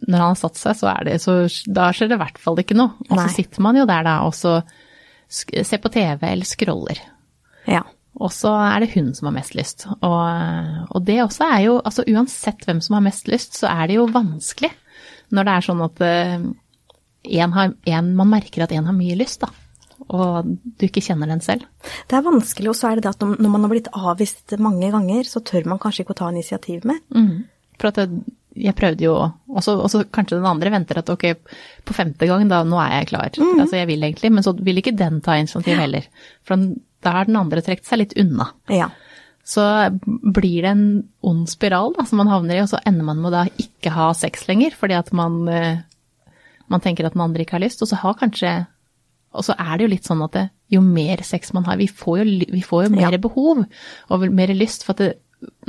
når 0.07 0.17
han 0.17 0.31
har 0.31 0.39
satt 0.39 0.59
seg, 0.59 0.77
så 0.79 0.89
er 0.91 1.07
det 1.07 1.17
så 1.23 1.37
Da 1.65 1.89
skjer 1.95 2.11
det 2.11 2.17
i 2.17 2.23
hvert 2.23 2.41
fall 2.41 2.59
ikke 2.61 2.77
noe. 2.77 2.95
Og 3.09 3.19
så 3.19 3.27
sitter 3.35 3.63
man 3.65 3.79
jo 3.79 3.85
der 3.89 4.07
da 4.07 4.19
og 4.27 4.35
så 4.37 4.59
ser 5.27 5.81
på 5.83 5.91
TV 5.91 6.23
eller 6.23 6.47
scroller. 6.47 7.01
Ja. 7.67 7.83
Og 8.17 8.31
så 8.33 8.49
er 8.63 8.81
det 8.81 8.93
hun 8.95 9.11
som 9.13 9.29
har 9.29 9.35
mest 9.35 9.57
lyst. 9.57 9.85
Og, 9.99 10.87
og 10.89 11.03
det 11.05 11.19
også 11.21 11.49
er 11.51 11.59
jo 11.67 11.75
Altså 11.83 12.05
uansett 12.07 12.63
hvem 12.65 12.79
som 12.81 12.97
har 12.97 13.05
mest 13.05 13.27
lyst, 13.29 13.59
så 13.59 13.69
er 13.69 13.89
det 13.89 13.99
jo 13.99 14.07
vanskelig 14.09 14.71
når 15.35 15.43
det 15.43 15.53
er 15.53 15.65
sånn 15.65 15.83
at 15.83 16.01
eh, 16.07 16.43
en 17.43 17.55
har, 17.57 17.73
en, 17.91 18.11
man 18.15 18.29
merker 18.31 18.63
at 18.63 18.71
en 18.71 18.85
har 18.87 18.95
mye 18.95 19.17
lyst, 19.19 19.41
da. 19.43 19.49
Og 20.07 20.47
du 20.47 20.85
ikke 20.87 21.03
kjenner 21.03 21.27
den 21.27 21.41
selv. 21.43 21.65
Det 22.07 22.15
er 22.15 22.23
vanskelig, 22.23 22.69
og 22.71 22.77
så 22.79 22.89
er 22.89 22.99
det 22.99 23.03
det 23.03 23.11
at 23.11 23.25
når 23.27 23.51
man 23.51 23.65
har 23.65 23.73
blitt 23.73 23.89
avvist 23.91 24.55
mange 24.63 24.87
ganger, 24.93 25.27
så 25.27 25.41
tør 25.43 25.67
man 25.67 25.81
kanskje 25.83 26.05
ikke 26.05 26.15
å 26.15 26.19
ta 26.21 26.29
initiativ 26.31 26.87
mer. 26.87 27.01
For 27.75 27.91
at 27.91 27.99
det, 27.99 28.36
jeg 28.59 28.75
prøvde 28.75 29.03
jo, 29.05 29.13
og 29.49 29.63
så 29.63 30.03
kanskje 30.13 30.37
den 30.39 30.45
andre 30.49 30.71
venter 30.73 30.99
at 31.01 31.09
ok, 31.13 31.25
på 31.85 31.93
femte 31.95 32.27
gang, 32.29 32.47
da 32.49 32.63
nå 32.67 32.77
er 32.83 32.99
jeg 33.01 33.07
klar. 33.13 33.29
Altså 33.59 33.77
jeg 33.79 33.87
vil 33.87 34.03
egentlig, 34.03 34.31
men 34.33 34.43
så 34.45 34.53
vil 34.57 34.77
ikke 34.81 34.95
den 34.97 35.21
ta 35.21 35.35
initiativ 35.39 35.77
heller. 35.77 36.07
For 36.47 36.55
da 37.05 37.11
har 37.19 37.25
den 37.29 37.37
andre 37.39 37.61
trukket 37.61 37.85
seg 37.85 37.99
litt 38.01 38.15
unna. 38.17 38.49
Ja. 38.73 38.89
Så 39.47 39.63
blir 40.03 40.61
det 40.65 40.71
en 40.73 40.87
ond 41.23 41.47
spiral 41.47 41.93
da, 41.95 42.03
som 42.09 42.17
man 42.19 42.27
havner 42.27 42.57
i, 42.57 42.63
og 42.65 42.71
så 42.71 42.81
ender 42.85 43.05
man 43.07 43.21
med 43.21 43.29
å 43.31 43.35
da 43.37 43.43
ikke 43.63 43.93
ha 43.95 44.09
sex 44.17 44.47
lenger, 44.49 44.75
fordi 44.75 44.97
at 44.97 45.13
man, 45.15 45.37
eh, 45.47 45.77
man 46.67 46.83
tenker 46.83 47.05
at 47.07 47.13
den 47.15 47.23
andre 47.23 47.45
ikke 47.45 47.55
har 47.59 47.63
lyst, 47.63 47.81
og 47.81 47.87
så 47.87 47.95
har 48.01 48.17
kanskje 48.19 48.65
Og 49.37 49.43
så 49.43 49.53
er 49.59 49.77
det 49.77 49.83
jo 49.83 49.89
litt 49.91 50.05
sånn 50.07 50.21
at 50.23 50.31
det, 50.33 50.49
jo 50.71 50.79
mer 50.81 51.19
sex 51.21 51.51
man 51.53 51.65
har, 51.67 51.75
vi 51.77 51.85
får 51.91 52.21
jo, 52.23 52.23
vi 52.55 52.61
får 52.63 52.85
jo 52.85 52.89
mer 52.95 53.11
Ja. 53.11 53.17
behov 53.21 53.65
og 54.09 54.23
mer 54.33 54.47
lyst, 54.55 54.83
for 54.87 54.95
at 54.95 54.97
det, 55.03 55.09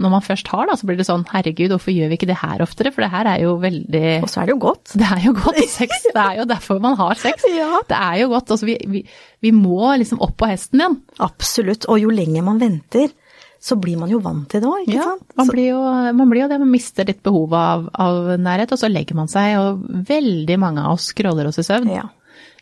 når 0.01 0.13
man 0.15 0.25
først 0.25 0.49
har 0.49 0.69
da, 0.71 0.77
så 0.79 0.87
blir 0.89 0.97
det 0.97 1.05
sånn, 1.05 1.27
herregud, 1.29 1.75
hvorfor 1.75 1.93
gjør 1.93 2.09
vi 2.09 2.17
ikke 2.17 2.29
det 2.31 2.39
her 2.41 2.63
oftere, 2.65 2.93
for 2.95 3.05
det 3.05 3.11
her 3.13 3.29
er 3.29 3.43
jo 3.43 3.57
veldig 3.61 4.03
Og 4.25 4.31
så 4.33 4.41
er 4.41 4.49
det 4.49 4.55
jo 4.55 4.61
godt. 4.63 4.93
det 5.01 5.09
er 5.09 5.23
jo 5.27 5.35
godt 5.37 5.61
sex, 5.75 6.05
det 6.07 6.25
er 6.25 6.41
jo 6.41 6.49
derfor 6.49 6.83
man 6.85 6.99
har 7.01 7.21
sex. 7.21 7.47
Ja. 7.59 7.81
Det 7.89 7.97
er 7.97 8.21
jo 8.23 8.29
godt, 8.31 8.53
altså 8.55 8.69
vi, 8.69 8.77
vi, 8.87 9.01
vi 9.43 9.51
må 9.55 9.91
liksom 9.99 10.21
opp 10.25 10.37
på 10.39 10.49
hesten 10.49 10.81
igjen. 10.81 10.99
Absolutt. 11.25 11.89
Og 11.91 11.99
jo 12.01 12.13
lenger 12.15 12.45
man 12.47 12.61
venter, 12.63 13.11
så 13.59 13.75
blir 13.81 13.99
man 13.99 14.13
jo 14.13 14.21
vant 14.23 14.47
til 14.51 14.63
det 14.63 14.69
òg, 14.71 14.85
ikke 14.87 15.07
sant? 15.09 15.25
Man 15.41 15.51
blir, 15.51 15.67
jo, 15.73 15.81
man 16.15 16.31
blir 16.31 16.45
jo 16.45 16.51
det, 16.53 16.61
man 16.63 16.71
mister 16.71 17.09
litt 17.09 17.25
behovet 17.27 17.59
av, 17.59 17.89
av 17.99 18.31
nærhet, 18.39 18.73
og 18.75 18.81
så 18.81 18.91
legger 18.93 19.19
man 19.19 19.31
seg, 19.33 19.57
og 19.59 19.83
veldig 20.09 20.59
mange 20.63 20.85
av 20.85 20.95
oss 20.95 21.11
scroller 21.11 21.51
oss 21.51 21.59
i 21.59 21.67
søvn. 21.67 21.91
Ja. 21.97 22.07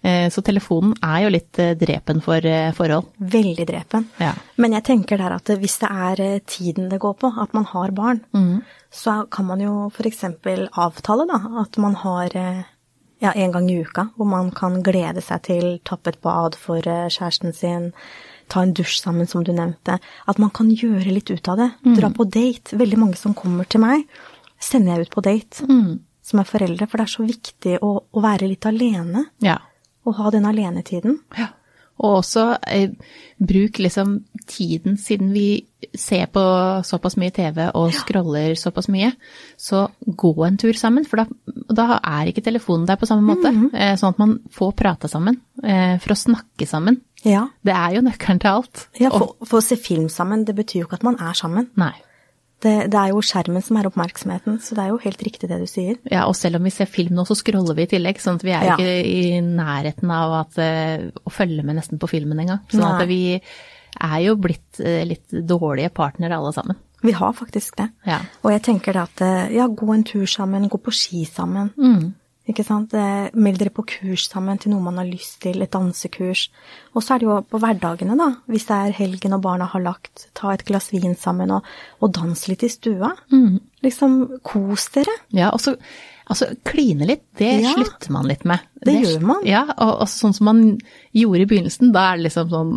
Eh, 0.06 0.28
Så 0.30 0.42
telefonen 0.46 0.92
er 1.02 1.24
jo 1.24 1.30
litt 1.34 1.58
eh, 1.58 1.72
drepen 1.78 2.20
for 2.22 2.44
eh, 2.46 2.70
forhold. 2.76 3.08
Veldig 3.18 3.66
drepen. 3.66 4.06
Ja. 4.22 4.32
Men 4.62 4.76
jeg 4.78 4.84
tenker 4.86 5.18
der 5.18 5.34
at 5.40 5.50
hvis 5.58 5.78
det 5.82 5.90
er 5.90 6.40
tiden 6.46 6.88
det 6.92 7.00
går 7.02 7.16
på, 7.18 7.32
at 7.42 7.52
man 7.58 7.64
har 7.72 7.90
barn, 7.96 8.20
Mm. 8.32 8.62
så 8.92 9.24
kan 9.30 9.46
man 9.46 9.60
jo 9.60 9.88
f.eks. 9.90 10.22
avtale 10.76 11.26
da, 11.28 11.40
at 11.62 11.76
man 11.82 11.94
har 11.94 12.30
ja, 13.20 13.32
en 13.34 13.52
gang 13.52 13.68
i 13.70 13.80
uka 13.82 14.10
hvor 14.16 14.26
man 14.28 14.50
kan 14.52 14.82
glede 14.84 15.22
seg 15.24 15.42
til 15.42 15.66
tappe 15.84 16.08
et 16.12 16.20
bad 16.22 16.54
for 16.54 16.80
kjæresten 16.84 17.54
sin, 17.56 17.92
ta 18.48 18.62
en 18.62 18.72
dusj 18.76 19.00
sammen, 19.02 19.26
som 19.26 19.42
du 19.44 19.52
nevnte. 19.52 19.98
At 20.28 20.38
man 20.38 20.50
kan 20.54 20.68
gjøre 20.70 21.10
litt 21.10 21.30
ut 21.32 21.48
av 21.48 21.56
det. 21.58 21.70
Mm. 21.84 21.94
Dra 21.98 22.10
på 22.14 22.24
date. 22.30 22.76
Veldig 22.78 22.98
mange 23.00 23.16
som 23.18 23.34
kommer 23.34 23.64
til 23.66 23.80
meg, 23.82 24.04
sender 24.60 24.94
jeg 25.00 25.08
ut 25.08 25.14
på 25.16 25.24
date. 25.26 25.66
Mm. 25.66 25.96
Som 26.26 26.40
er 26.42 26.44
foreldre, 26.48 26.86
for 26.90 26.98
det 26.98 27.06
er 27.08 27.14
så 27.16 27.26
viktig 27.26 27.78
å, 27.82 27.90
å 28.12 28.22
være 28.22 28.48
litt 28.50 28.66
alene. 28.66 29.26
Ja. 29.42 29.58
Og 30.06 30.18
ha 30.20 30.30
den 30.34 30.48
alenetiden. 30.48 31.20
ja. 31.36 31.52
Og 31.96 32.18
også 32.18 32.42
eh, 32.68 32.90
bruk 33.40 33.78
liksom 33.80 34.18
tiden, 34.46 34.98
siden 35.00 35.30
vi 35.32 35.64
ser 35.96 36.26
på 36.28 36.42
såpass 36.84 37.16
mye 37.16 37.32
TV 37.32 37.70
og 37.70 37.94
scroller 37.96 38.52
såpass 38.60 38.90
mye, 38.92 39.14
så 39.56 39.86
gå 40.04 40.34
en 40.44 40.58
tur 40.60 40.76
sammen, 40.76 41.06
for 41.08 41.22
da, 41.22 41.24
da 41.72 41.86
er 42.04 42.28
ikke 42.28 42.44
telefonen 42.44 42.84
der 42.90 43.00
på 43.00 43.08
samme 43.08 43.24
måte. 43.24 43.48
eh, 43.72 43.94
sånn 43.96 44.12
at 44.12 44.20
man 44.20 44.34
får 44.52 44.74
prate 44.76 45.08
sammen, 45.08 45.40
eh, 45.64 45.96
for 46.04 46.12
å 46.12 46.18
snakke 46.20 46.68
sammen. 46.68 47.00
Ja. 47.24 47.46
Det 47.64 47.72
er 47.72 47.96
jo 47.96 48.04
nøkkelen 48.04 48.44
til 48.44 48.50
alt. 48.50 48.88
Ja, 49.00 49.08
for, 49.08 49.32
for 49.48 49.62
å 49.62 49.64
se 49.64 49.80
film 49.80 50.10
sammen, 50.12 50.44
det 50.44 50.52
betyr 50.54 50.82
jo 50.82 50.90
ikke 50.90 51.00
at 51.00 51.08
man 51.08 51.16
er 51.16 51.32
sammen. 51.32 51.70
Nei. 51.80 51.94
Det, 52.64 52.90
det 52.90 52.96
er 52.96 53.10
jo 53.12 53.20
skjermen 53.20 53.60
som 53.62 53.76
er 53.76 53.86
oppmerksomheten, 53.90 54.56
så 54.64 54.74
det 54.78 54.84
er 54.86 54.88
jo 54.94 55.00
helt 55.02 55.22
riktig 55.26 55.48
det 55.50 55.58
du 55.60 55.66
sier. 55.68 55.98
Ja, 56.08 56.22
og 56.24 56.32
selv 56.38 56.56
om 56.56 56.64
vi 56.64 56.72
ser 56.72 56.88
film 56.88 57.12
nå, 57.18 57.26
så 57.28 57.36
scroller 57.36 57.76
vi 57.76 57.84
i 57.84 57.90
tillegg, 57.90 58.16
sånn 58.22 58.40
at 58.40 58.46
vi 58.46 58.54
er 58.56 58.64
Ja. 58.64 58.76
ikke 58.78 58.94
i 59.04 59.40
nærheten 59.44 60.10
av 60.10 60.32
at, 60.40 60.58
eh, 60.58 61.10
å 61.20 61.30
følge 61.30 61.62
med 61.62 61.76
nesten 61.76 62.00
på 62.00 62.08
filmen 62.08 62.40
engang. 62.40 62.62
Sånn 62.72 62.86
at 62.88 63.06
vi 63.08 63.40
er 64.00 64.18
jo 64.24 64.36
blitt 64.40 64.80
eh, 64.80 65.04
litt 65.04 65.28
dårlige 65.28 65.92
partnere 65.92 66.36
alle 66.38 66.52
sammen. 66.56 66.76
Vi 67.04 67.12
har 67.12 67.32
faktisk 67.36 67.76
det. 67.76 67.90
Ja. 68.08 68.20
Og 68.42 68.50
jeg 68.52 68.62
tenker 68.62 68.96
da 68.96 69.02
at 69.04 69.20
eh, 69.20 69.52
ja, 69.54 69.68
gå 69.68 69.92
en 69.92 70.04
tur 70.04 70.24
sammen, 70.26 70.68
gå 70.72 70.80
på 70.80 70.92
ski 70.96 71.26
sammen. 71.28 71.70
Mm. 71.76 72.14
Ikke 72.46 72.62
sant? 72.62 72.92
Meld 73.34 73.58
dere 73.58 73.72
på 73.74 73.82
kurs 73.90 74.28
sammen 74.30 74.58
til 74.62 74.70
noe 74.70 74.84
man 74.84 75.00
har 75.00 75.08
lyst 75.08 75.40
til, 75.42 75.58
et 75.64 75.72
dansekurs. 75.74 76.44
Og 76.94 77.02
så 77.02 77.16
er 77.16 77.18
det 77.22 77.26
jo 77.26 77.38
på 77.50 77.58
hverdagene, 77.58 78.14
da. 78.18 78.28
Hvis 78.46 78.68
det 78.68 78.76
er 78.76 78.94
helgen 79.00 79.34
og 79.34 79.42
barna 79.42 79.66
har 79.72 79.82
lagt, 79.82 80.28
ta 80.38 80.52
et 80.54 80.62
glass 80.68 80.92
vin 80.94 81.16
sammen 81.18 81.50
og, 81.56 81.66
og 82.00 82.12
dans 82.14 82.44
litt 82.48 82.62
i 82.62 82.70
stua. 82.70 83.10
Mm. 83.34 83.56
Liksom, 83.82 84.14
kos 84.46 84.86
dere. 84.94 85.16
Ja, 85.34 85.50
og 85.54 85.60
så 85.64 85.74
Altså, 86.26 86.48
kline 86.66 87.06
litt, 87.06 87.20
det 87.38 87.62
Ja. 87.62 87.70
slutter 87.76 88.10
man 88.10 88.26
litt 88.26 88.44
med. 88.44 88.58
Det 88.82 88.96
gjør 88.98 89.20
man. 89.22 89.44
Ja, 89.46 89.60
og, 89.78 90.00
og 90.02 90.08
sånn 90.10 90.32
som 90.34 90.48
man 90.48 90.62
gjorde 91.14 91.44
i 91.44 91.46
begynnelsen, 91.46 91.92
da 91.94 92.00
er 92.12 92.16
det 92.18 92.24
liksom 92.24 92.48
sånn 92.50 92.72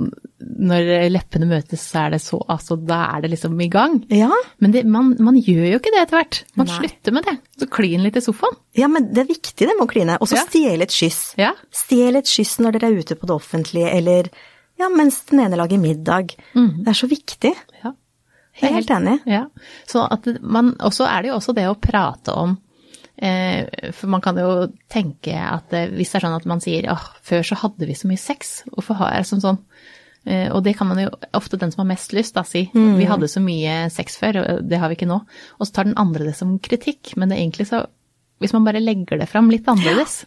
Når 0.50 1.10
leppene 1.13 1.46
møtes, 1.46 1.84
så 1.91 2.08
er 2.08 2.15
det 2.15 2.22
så 2.24 2.39
Altså, 2.50 2.74
da 2.82 3.03
er 3.15 3.22
det 3.22 3.29
liksom 3.36 3.60
i 3.62 3.68
gang. 3.70 4.00
Ja. 4.10 4.32
Men 4.60 4.72
det, 4.74 4.82
man, 4.89 5.12
man 5.22 5.36
gjør 5.38 5.68
jo 5.75 5.77
ikke 5.77 5.91
det 5.94 6.01
etter 6.01 6.18
hvert. 6.18 6.39
Man 6.58 6.65
Nei. 6.72 6.77
slutter 6.79 7.13
med 7.13 7.27
det. 7.29 7.36
Så 7.62 7.68
klin 7.70 8.01
litt 8.01 8.18
i 8.18 8.24
sofaen. 8.25 8.58
ja, 8.79 8.88
men 8.89 9.12
det 9.13 9.22
er 9.24 9.29
viktig 9.29 9.68
det 9.68 9.75
med 9.77 9.86
å 9.86 9.89
kline. 9.91 10.18
Og 10.20 10.27
så 10.32 10.39
Ja. 10.39 10.46
stjele 10.48 10.88
et 10.88 10.96
kyss. 10.96 11.20
Ja. 11.38 11.51
Stjel 11.72 12.18
et 12.18 12.25
kyss 12.32 12.56
når 12.60 12.79
dere 12.79 12.89
er 12.89 12.98
ute 13.03 13.15
på 13.20 13.29
det 13.29 13.36
offentlige, 13.36 13.91
eller 13.94 14.29
ja, 14.79 14.88
mens 14.89 15.22
den 15.29 15.41
ene 15.44 15.58
lager 15.60 15.77
middag. 15.77 16.34
Det 16.56 16.88
er 16.88 16.98
så 16.98 17.08
viktig. 17.12 17.53
ja. 17.84 17.94
Jeg 18.60 18.72
er 18.72 18.75
helt 18.82 18.89
enig. 18.91 19.20
Ja. 19.29 19.46
Så 19.88 20.01
at 20.12 20.25
man, 20.41 20.74
og 20.84 20.91
så 20.98 21.06
er 21.08 21.22
det 21.22 21.29
jo 21.29 21.36
også 21.38 21.53
det 21.56 21.68
å 21.70 21.77
prate 21.79 22.34
om 22.36 22.58
eh, 23.22 23.68
For 23.96 24.08
man 24.12 24.22
kan 24.22 24.36
jo 24.36 24.68
tenke 24.91 25.32
at 25.36 25.72
eh, 25.77 25.88
hvis 25.94 26.12
det 26.12 26.20
er 26.20 26.25
sånn 26.25 26.36
at 26.36 26.46
man 26.50 26.60
sier 26.63 26.89
åh, 26.91 27.06
før 27.24 27.46
så 27.48 27.56
hadde 27.62 27.88
vi 27.88 27.96
så 27.96 28.10
mye 28.10 28.20
sex, 28.20 28.63
hvorfor 28.74 28.98
har 29.00 29.13
jeg 29.15 29.29
sånn 29.29 29.44
sånn? 29.46 29.62
Eh, 30.27 30.49
og 30.51 30.63
det 30.65 30.75
kan 30.77 30.89
man 30.89 30.99
jo 31.05 31.11
ofte 31.38 31.57
den 31.61 31.71
som 31.71 31.85
har 31.85 31.91
mest 31.93 32.11
lyst 32.13 32.35
da 32.35 32.43
si. 32.47 32.65
Vi 32.73 33.07
hadde 33.07 33.29
så 33.31 33.41
mye 33.43 33.85
sex 33.93 34.19
før, 34.19 34.41
og 34.41 34.67
det 34.67 34.81
har 34.81 34.91
vi 34.91 34.99
ikke 34.99 35.09
nå. 35.09 35.21
Og 35.59 35.67
så 35.69 35.79
tar 35.79 35.88
den 35.88 35.97
andre 36.01 36.27
det 36.27 36.35
som 36.38 36.57
kritikk, 36.59 37.15
men 37.15 37.29
det 37.29 37.38
er 37.38 37.45
egentlig 37.45 37.69
så 37.71 37.85
hvis 38.39 38.53
man 38.55 38.63
bare 38.63 38.79
legger 38.79 39.19
det 39.19 39.25
fram 39.27 39.49
litt 39.51 39.65
annerledes, 39.67 40.21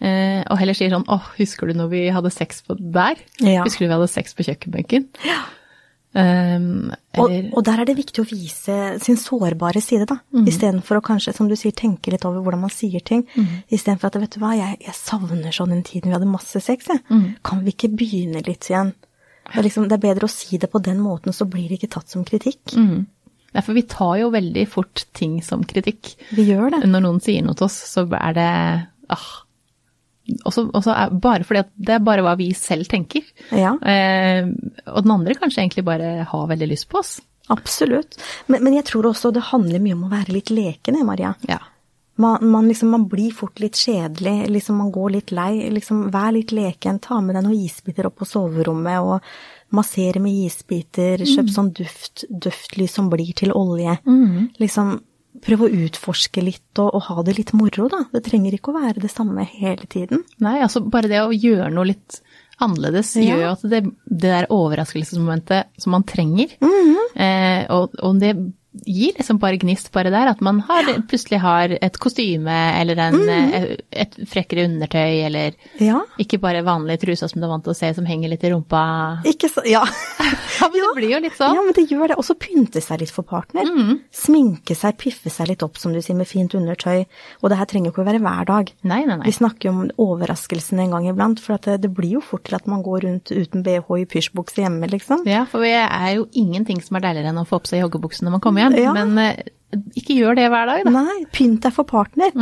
ja. 0.00 0.40
og 0.48 0.56
heller 0.56 0.72
sier 0.72 0.88
sånn 0.88 1.04
åh, 1.04 1.26
husker 1.36 1.68
du 1.68 1.74
når 1.76 1.90
vi 1.92 1.98
hadde 2.16 2.30
sex 2.32 2.62
på 2.64 2.72
der? 2.80 3.20
Ja. 3.44 3.60
Husker 3.66 3.84
du 3.84 3.90
vi 3.90 3.92
hadde 3.92 4.08
sex 4.08 4.32
på 4.32 4.46
kjøkkenbenken? 4.46 5.04
Um, 6.16 6.94
Og, 7.20 7.34
og 7.52 7.60
der 7.66 7.82
er 7.82 7.88
det 7.90 7.98
viktig 7.98 8.22
å 8.22 8.26
vise 8.26 8.74
sin 9.04 9.18
sårbare 9.20 9.82
side, 9.84 10.06
da. 10.08 10.16
Istedenfor 10.48 11.02
å 11.02 11.04
kanskje, 11.04 11.34
som 11.36 11.50
du 11.50 11.56
sier, 11.60 11.74
tenke 11.76 12.08
litt 12.14 12.24
over 12.24 12.40
hvordan 12.46 12.62
man 12.64 12.72
sier 12.72 13.04
ting. 13.04 13.26
Istedenfor 13.68 14.08
at 14.08 14.16
vet 14.22 14.38
du 14.38 14.40
hva, 14.40 14.54
jeg, 14.56 14.78
jeg 14.86 14.96
savner 14.96 15.52
sånn 15.52 15.74
den 15.74 15.84
tiden 15.84 16.08
vi 16.08 16.16
hadde 16.16 16.30
masse 16.30 16.62
sex, 16.64 16.88
jeg. 16.88 17.04
Kan 17.44 17.66
vi 17.66 17.74
ikke 17.76 17.92
begynne 18.00 18.40
litt 18.48 18.70
igjen? 18.70 18.94
Det 19.48 19.60
er, 19.60 19.64
liksom, 19.66 19.86
det 19.88 19.96
er 19.96 20.04
bedre 20.04 20.28
å 20.28 20.32
si 20.32 20.58
det 20.60 20.68
på 20.72 20.80
den 20.84 21.00
måten, 21.00 21.32
så 21.32 21.46
blir 21.48 21.68
det 21.70 21.78
ikke 21.78 21.94
tatt 21.96 22.12
som 22.12 22.24
kritikk. 22.28 22.74
Ja, 23.54 23.62
for 23.64 23.72
vi 23.76 23.84
tar 23.88 24.18
jo 24.20 24.30
veldig 24.34 24.64
fort 24.68 25.06
ting 25.16 25.38
som 25.44 25.64
kritikk. 25.64 26.12
Vi 26.36 26.44
gjør 26.50 26.74
det. 26.74 26.82
Når 26.90 27.04
noen 27.04 27.20
sier 27.24 27.44
noe 27.46 27.56
til 27.56 27.68
oss, 27.68 27.78
så 27.88 28.04
er 28.18 28.34
det 28.36 28.50
ah. 29.14 29.28
Også, 30.44 30.66
også 30.76 30.92
er 30.92 31.14
bare 31.24 31.46
fordi 31.48 31.62
at 31.62 31.70
det 31.80 31.94
er 31.94 32.04
bare 32.04 32.20
hva 32.26 32.34
vi 32.36 32.50
selv 32.52 32.90
tenker. 32.92 33.24
Ja. 33.56 33.72
Eh, 33.80 34.50
og 34.92 35.06
den 35.06 35.14
andre 35.14 35.38
kanskje 35.40 35.62
egentlig 35.62 35.86
bare 35.88 36.26
har 36.28 36.50
veldig 36.50 36.68
lyst 36.68 36.90
på 36.92 37.00
oss. 37.00 37.14
Absolutt. 37.48 38.18
Men, 38.52 38.60
men 38.66 38.76
jeg 38.76 38.84
tror 38.90 39.08
også 39.08 39.32
det 39.32 39.46
handler 39.48 39.80
mye 39.80 39.96
om 39.96 40.04
å 40.04 40.12
være 40.12 40.36
litt 40.36 40.52
lekende, 40.52 41.06
Maria. 41.08 41.32
Ja. 41.48 41.62
Man, 42.18 42.42
man, 42.50 42.66
liksom, 42.66 42.90
man 42.90 43.04
blir 43.10 43.30
fort 43.30 43.60
litt 43.62 43.78
kjedelig, 43.78 44.48
liksom 44.50 44.80
man 44.82 44.90
går 44.94 45.12
litt 45.14 45.30
lei. 45.34 45.68
Liksom, 45.70 46.08
vær 46.14 46.32
litt 46.34 46.50
leken, 46.54 46.98
ta 47.04 47.20
med 47.22 47.38
deg 47.38 47.46
noen 47.46 47.60
isbiter 47.60 48.08
opp 48.08 48.18
på 48.18 48.26
soverommet 48.26 48.98
og 49.06 49.28
massere 49.76 50.22
med 50.22 50.34
isbiter. 50.48 51.22
Kjøp 51.22 51.52
sånn 51.54 51.70
duft, 51.78 52.24
duftlys 52.28 52.96
som 52.98 53.10
blir 53.12 53.30
til 53.38 53.54
olje. 53.54 54.00
Liksom 54.58 54.98
prøv 55.44 55.64
å 55.66 55.70
utforske 55.84 56.42
litt 56.42 56.80
og, 56.82 56.90
og 56.96 57.06
ha 57.08 57.22
det 57.26 57.36
litt 57.38 57.54
moro, 57.56 57.88
da. 57.92 58.04
Det 58.12 58.24
trenger 58.26 58.56
ikke 58.56 58.72
å 58.72 58.80
være 58.80 59.02
det 59.04 59.12
samme 59.12 59.46
hele 59.46 59.86
tiden. 59.90 60.24
Nei, 60.42 60.58
altså 60.64 60.82
bare 60.82 61.10
det 61.10 61.22
å 61.22 61.34
gjøre 61.34 61.70
noe 61.74 61.92
litt 61.92 62.20
annerledes 62.58 63.14
Ja. 63.16 63.22
gjør 63.22 63.42
jo 63.44 63.50
at 63.52 63.66
det, 63.70 63.82
det 64.10 64.32
der 64.32 64.48
overraskelsesmomentet 64.50 65.78
som 65.78 65.94
man 65.94 66.06
trenger, 66.08 66.56
mm. 66.58 66.96
eh, 67.14 67.60
og, 67.70 67.94
og 68.02 68.18
det 68.18 68.34
gir 68.84 69.14
liksom 69.16 69.38
bare 69.40 69.56
gnist 69.58 69.88
bare 69.94 70.10
der, 70.12 70.28
at 70.30 70.40
man 70.44 70.60
har, 70.68 70.84
plutselig 71.08 71.40
har 71.40 71.72
et 71.82 71.96
kostyme 71.98 72.52
eller 72.80 72.98
en, 73.00 73.16
eh, 73.28 73.76
et 73.90 74.12
frekkere 74.28 74.66
undertøy, 74.68 75.24
eller 75.26 75.52
Ja. 75.80 76.02
ikke 76.20 76.38
bare 76.40 76.62
vanlige 76.62 77.00
truser 77.06 77.28
som 77.32 77.40
du 77.40 77.46
er 77.46 77.50
vant 77.54 77.64
til 77.64 77.72
å 77.72 77.76
se 77.76 77.92
som 77.96 78.04
henger 78.06 78.28
litt 78.28 78.44
i 78.44 78.50
rumpa. 78.52 79.22
Ikke 79.24 79.48
så 79.50 79.64
Ja. 79.66 79.84
Ja, 80.58 80.66
men 80.68 80.82
det 80.82 80.94
blir 80.96 81.10
jo 81.14 81.18
litt 81.22 81.36
sånn. 81.38 81.54
Ja, 81.54 81.62
men 81.62 81.72
det 81.72 81.84
gjør 81.88 82.08
det. 82.10 82.16
Og 82.18 82.24
så 82.26 82.34
pynte 82.34 82.80
seg 82.82 82.98
litt 83.00 83.12
for 83.14 83.22
partner. 83.22 83.62
Sminke 84.10 84.74
seg, 84.74 84.96
piffe 84.98 85.30
seg 85.30 85.46
litt 85.52 85.62
opp, 85.62 85.78
som 85.78 85.92
du 85.94 86.00
sier, 86.02 86.16
med 86.18 86.26
fint 86.26 86.50
undertøy. 86.58 87.04
Og 87.42 87.52
det 87.52 87.58
her 87.60 87.68
trenger 87.70 87.88
jo 87.88 87.92
ikke 87.94 88.02
å 88.02 88.08
være 88.08 88.20
hver 88.24 88.48
dag. 88.48 88.72
Nei, 88.82 89.04
nei, 89.06 89.16
nei. 89.20 89.28
Vi 89.28 89.36
snakker 89.36 89.68
jo 89.68 89.74
om 89.76 89.84
overraskelsen 90.02 90.80
en 90.82 90.90
gang 90.96 91.06
iblant, 91.12 91.38
for 91.40 91.56
det, 91.62 91.76
det 91.84 91.92
blir 91.94 92.16
jo 92.18 92.22
fort 92.24 92.42
til 92.48 92.58
at 92.58 92.66
man 92.70 92.82
går 92.82 93.06
rundt 93.06 93.30
uten 93.30 93.62
bh 93.62 93.86
i 94.00 94.06
pysjbukse 94.10 94.64
hjemme, 94.64 94.90
liksom. 94.90 95.22
Ja, 95.30 95.44
for 95.48 95.62
det 95.62 95.76
er 95.78 96.10
jo 96.18 96.26
ingenting 96.32 96.82
som 96.82 96.98
er 96.98 97.06
deiligere 97.06 97.30
enn 97.32 97.38
å 97.42 97.46
få 97.48 97.60
på 97.62 97.70
seg 97.70 97.84
joggebukse 97.84 98.26
når 98.26 98.34
man 98.36 98.42
kommer 98.44 98.57
hjem. 98.62 98.78
Ja. 98.82 98.94
Men 98.96 99.18
eh, 99.22 99.44
ikke 99.98 100.16
gjør 100.18 100.38
det 100.38 100.48
hver 100.52 100.70
dag, 100.70 100.86
da. 100.86 100.94
Nei, 101.02 101.18
pynt 101.34 101.64
deg 101.66 101.74
for 101.74 101.88
partner. 101.88 102.32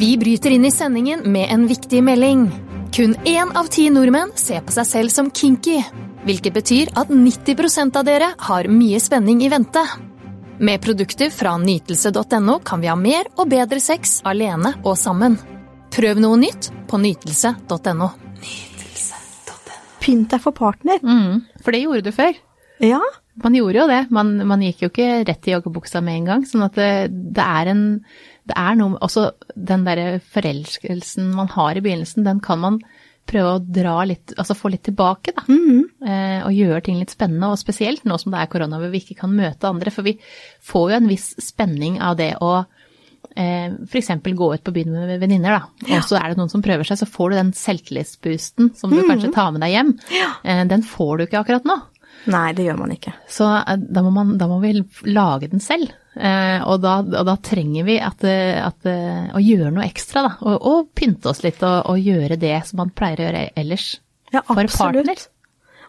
Vi 0.00 0.14
bryter 0.20 0.54
inn 0.54 0.64
i 0.64 0.72
sendingen 0.74 1.24
med 1.32 1.50
en 1.52 1.66
viktig 1.70 2.02
melding. 2.06 2.48
Kun 2.94 3.14
én 3.28 3.50
av 3.54 3.68
ti 3.70 3.86
nordmenn 3.92 4.32
ser 4.38 4.64
på 4.66 4.74
seg 4.74 4.86
selv 4.88 5.14
som 5.14 5.28
kinky, 5.30 5.76
hvilket 6.26 6.54
betyr 6.56 6.90
at 6.98 7.12
90% 7.12 7.98
av 8.00 8.06
dere 8.08 8.32
har 8.48 8.68
mye 8.72 8.98
spenning 9.02 9.44
i 9.46 9.50
vente. 9.52 9.84
Med 10.60 10.82
produkter 10.82 11.30
fra 11.32 11.54
nytelse.no 11.58 12.58
kan 12.64 12.82
vi 12.82 12.90
ha 12.90 12.96
mer 12.98 13.30
og 13.38 13.48
bedre 13.48 13.80
sex 13.80 14.18
alene 14.28 14.74
og 14.82 14.98
sammen. 15.00 15.38
Prøv 15.94 16.20
noe 16.20 16.36
nytt 16.36 16.68
på 16.90 17.00
nytelse.no. 17.00 18.10
Pynt 20.00 20.32
deg 20.32 20.42
for 20.42 20.56
partner. 20.56 21.00
Mm, 21.00 21.40
for 21.64 21.76
det 21.76 21.80
gjorde 21.84 22.04
du 22.08 22.12
før. 22.16 22.36
Ja. 22.84 23.00
Man 23.42 23.54
gjorde 23.56 23.80
jo 23.80 23.86
det. 23.88 24.00
Man, 24.14 24.34
man 24.48 24.62
gikk 24.64 24.82
jo 24.84 24.90
ikke 24.92 25.08
rett 25.28 25.48
i 25.48 25.54
joggebuksa 25.54 26.02
med 26.04 26.20
en 26.20 26.28
gang. 26.30 26.46
Sånn 26.48 26.66
at 26.66 26.76
det, 26.78 26.90
det 27.36 27.44
er 27.44 27.72
en 27.72 27.84
Det 28.50 28.56
er 28.56 28.74
noe 28.80 28.98
Også 29.04 29.28
den 29.54 29.84
derre 29.86 30.18
forelskelsen 30.32 31.30
man 31.36 31.48
har 31.52 31.76
i 31.78 31.82
begynnelsen, 31.84 32.24
den 32.26 32.40
kan 32.44 32.60
man 32.62 32.80
prøve 33.30 33.52
å 33.54 33.62
dra 33.62 34.00
litt 34.08 34.32
Altså 34.40 34.56
få 34.58 34.72
litt 34.72 34.82
tilbake, 34.88 35.34
da. 35.36 35.44
eh, 36.02 36.40
og 36.46 36.56
gjøre 36.56 36.82
ting 36.88 36.98
litt 36.98 37.12
spennende. 37.14 37.52
Og 37.52 37.60
spesielt 37.60 38.04
nå 38.08 38.18
som 38.18 38.32
det 38.34 38.40
er 38.42 38.50
korona 38.50 38.80
hvor 38.80 38.90
vi 38.92 39.02
ikke 39.04 39.20
kan 39.22 39.34
møte 39.36 39.68
andre. 39.70 39.92
For 39.94 40.06
vi 40.06 40.16
får 40.66 40.90
jo 40.90 40.96
en 41.00 41.10
viss 41.10 41.30
spenning 41.44 42.00
av 42.02 42.16
det 42.18 42.32
å 42.42 42.52
eh, 43.36 43.70
f.eks. 43.86 44.10
gå 44.24 44.50
ut 44.54 44.64
på 44.66 44.74
byen 44.74 44.96
med 44.96 45.20
venninner, 45.22 45.60
da. 45.60 45.94
Og 45.98 46.08
så 46.08 46.18
er 46.18 46.32
det 46.32 46.40
noen 46.40 46.50
som 46.52 46.64
prøver 46.64 46.88
seg, 46.88 46.98
så 46.98 47.06
får 47.08 47.30
du 47.30 47.38
den 47.38 47.54
selvtillitsboosten 47.56 48.72
som 48.80 48.90
du 48.90 49.02
kanskje 49.06 49.30
tar 49.36 49.52
med 49.54 49.62
deg 49.64 49.76
hjem. 49.76 49.94
Eh, 50.42 50.64
den 50.72 50.82
får 50.86 51.16
du 51.20 51.26
ikke 51.28 51.44
akkurat 51.44 51.68
nå. 51.68 51.78
Nei, 52.28 52.50
det 52.52 52.66
gjør 52.66 52.78
man 52.82 52.92
ikke. 52.92 53.14
Så 53.30 53.48
eh, 53.62 53.80
da 53.80 54.04
må, 54.04 54.12
man, 54.14 54.36
da 54.40 54.48
må 54.50 54.60
vi 54.62 54.74
lage 55.08 55.48
den 55.52 55.62
selv. 55.64 55.92
Eh, 56.14 56.60
og, 56.66 56.80
da, 56.82 56.98
og 57.06 57.26
da 57.28 57.36
trenger 57.40 57.86
vi 57.86 57.96
at, 58.02 58.24
eh, 58.26 58.58
at, 58.60 58.86
eh, 58.88 59.30
å 59.36 59.40
gjøre 59.40 59.72
noe 59.74 59.86
ekstra, 59.86 60.24
da. 60.26 60.32
Og, 60.42 60.56
og 60.70 60.88
pynte 60.98 61.30
oss 61.30 61.44
litt 61.46 61.62
og, 61.62 61.92
og 61.92 62.00
gjøre 62.02 62.38
det 62.40 62.56
som 62.68 62.82
man 62.82 62.94
pleier 62.94 63.22
å 63.22 63.28
gjøre 63.28 63.44
ellers. 63.62 63.92
Ja, 64.34 64.42
For 64.46 64.58
absolutt. 64.58 65.06
partner. 65.06 65.28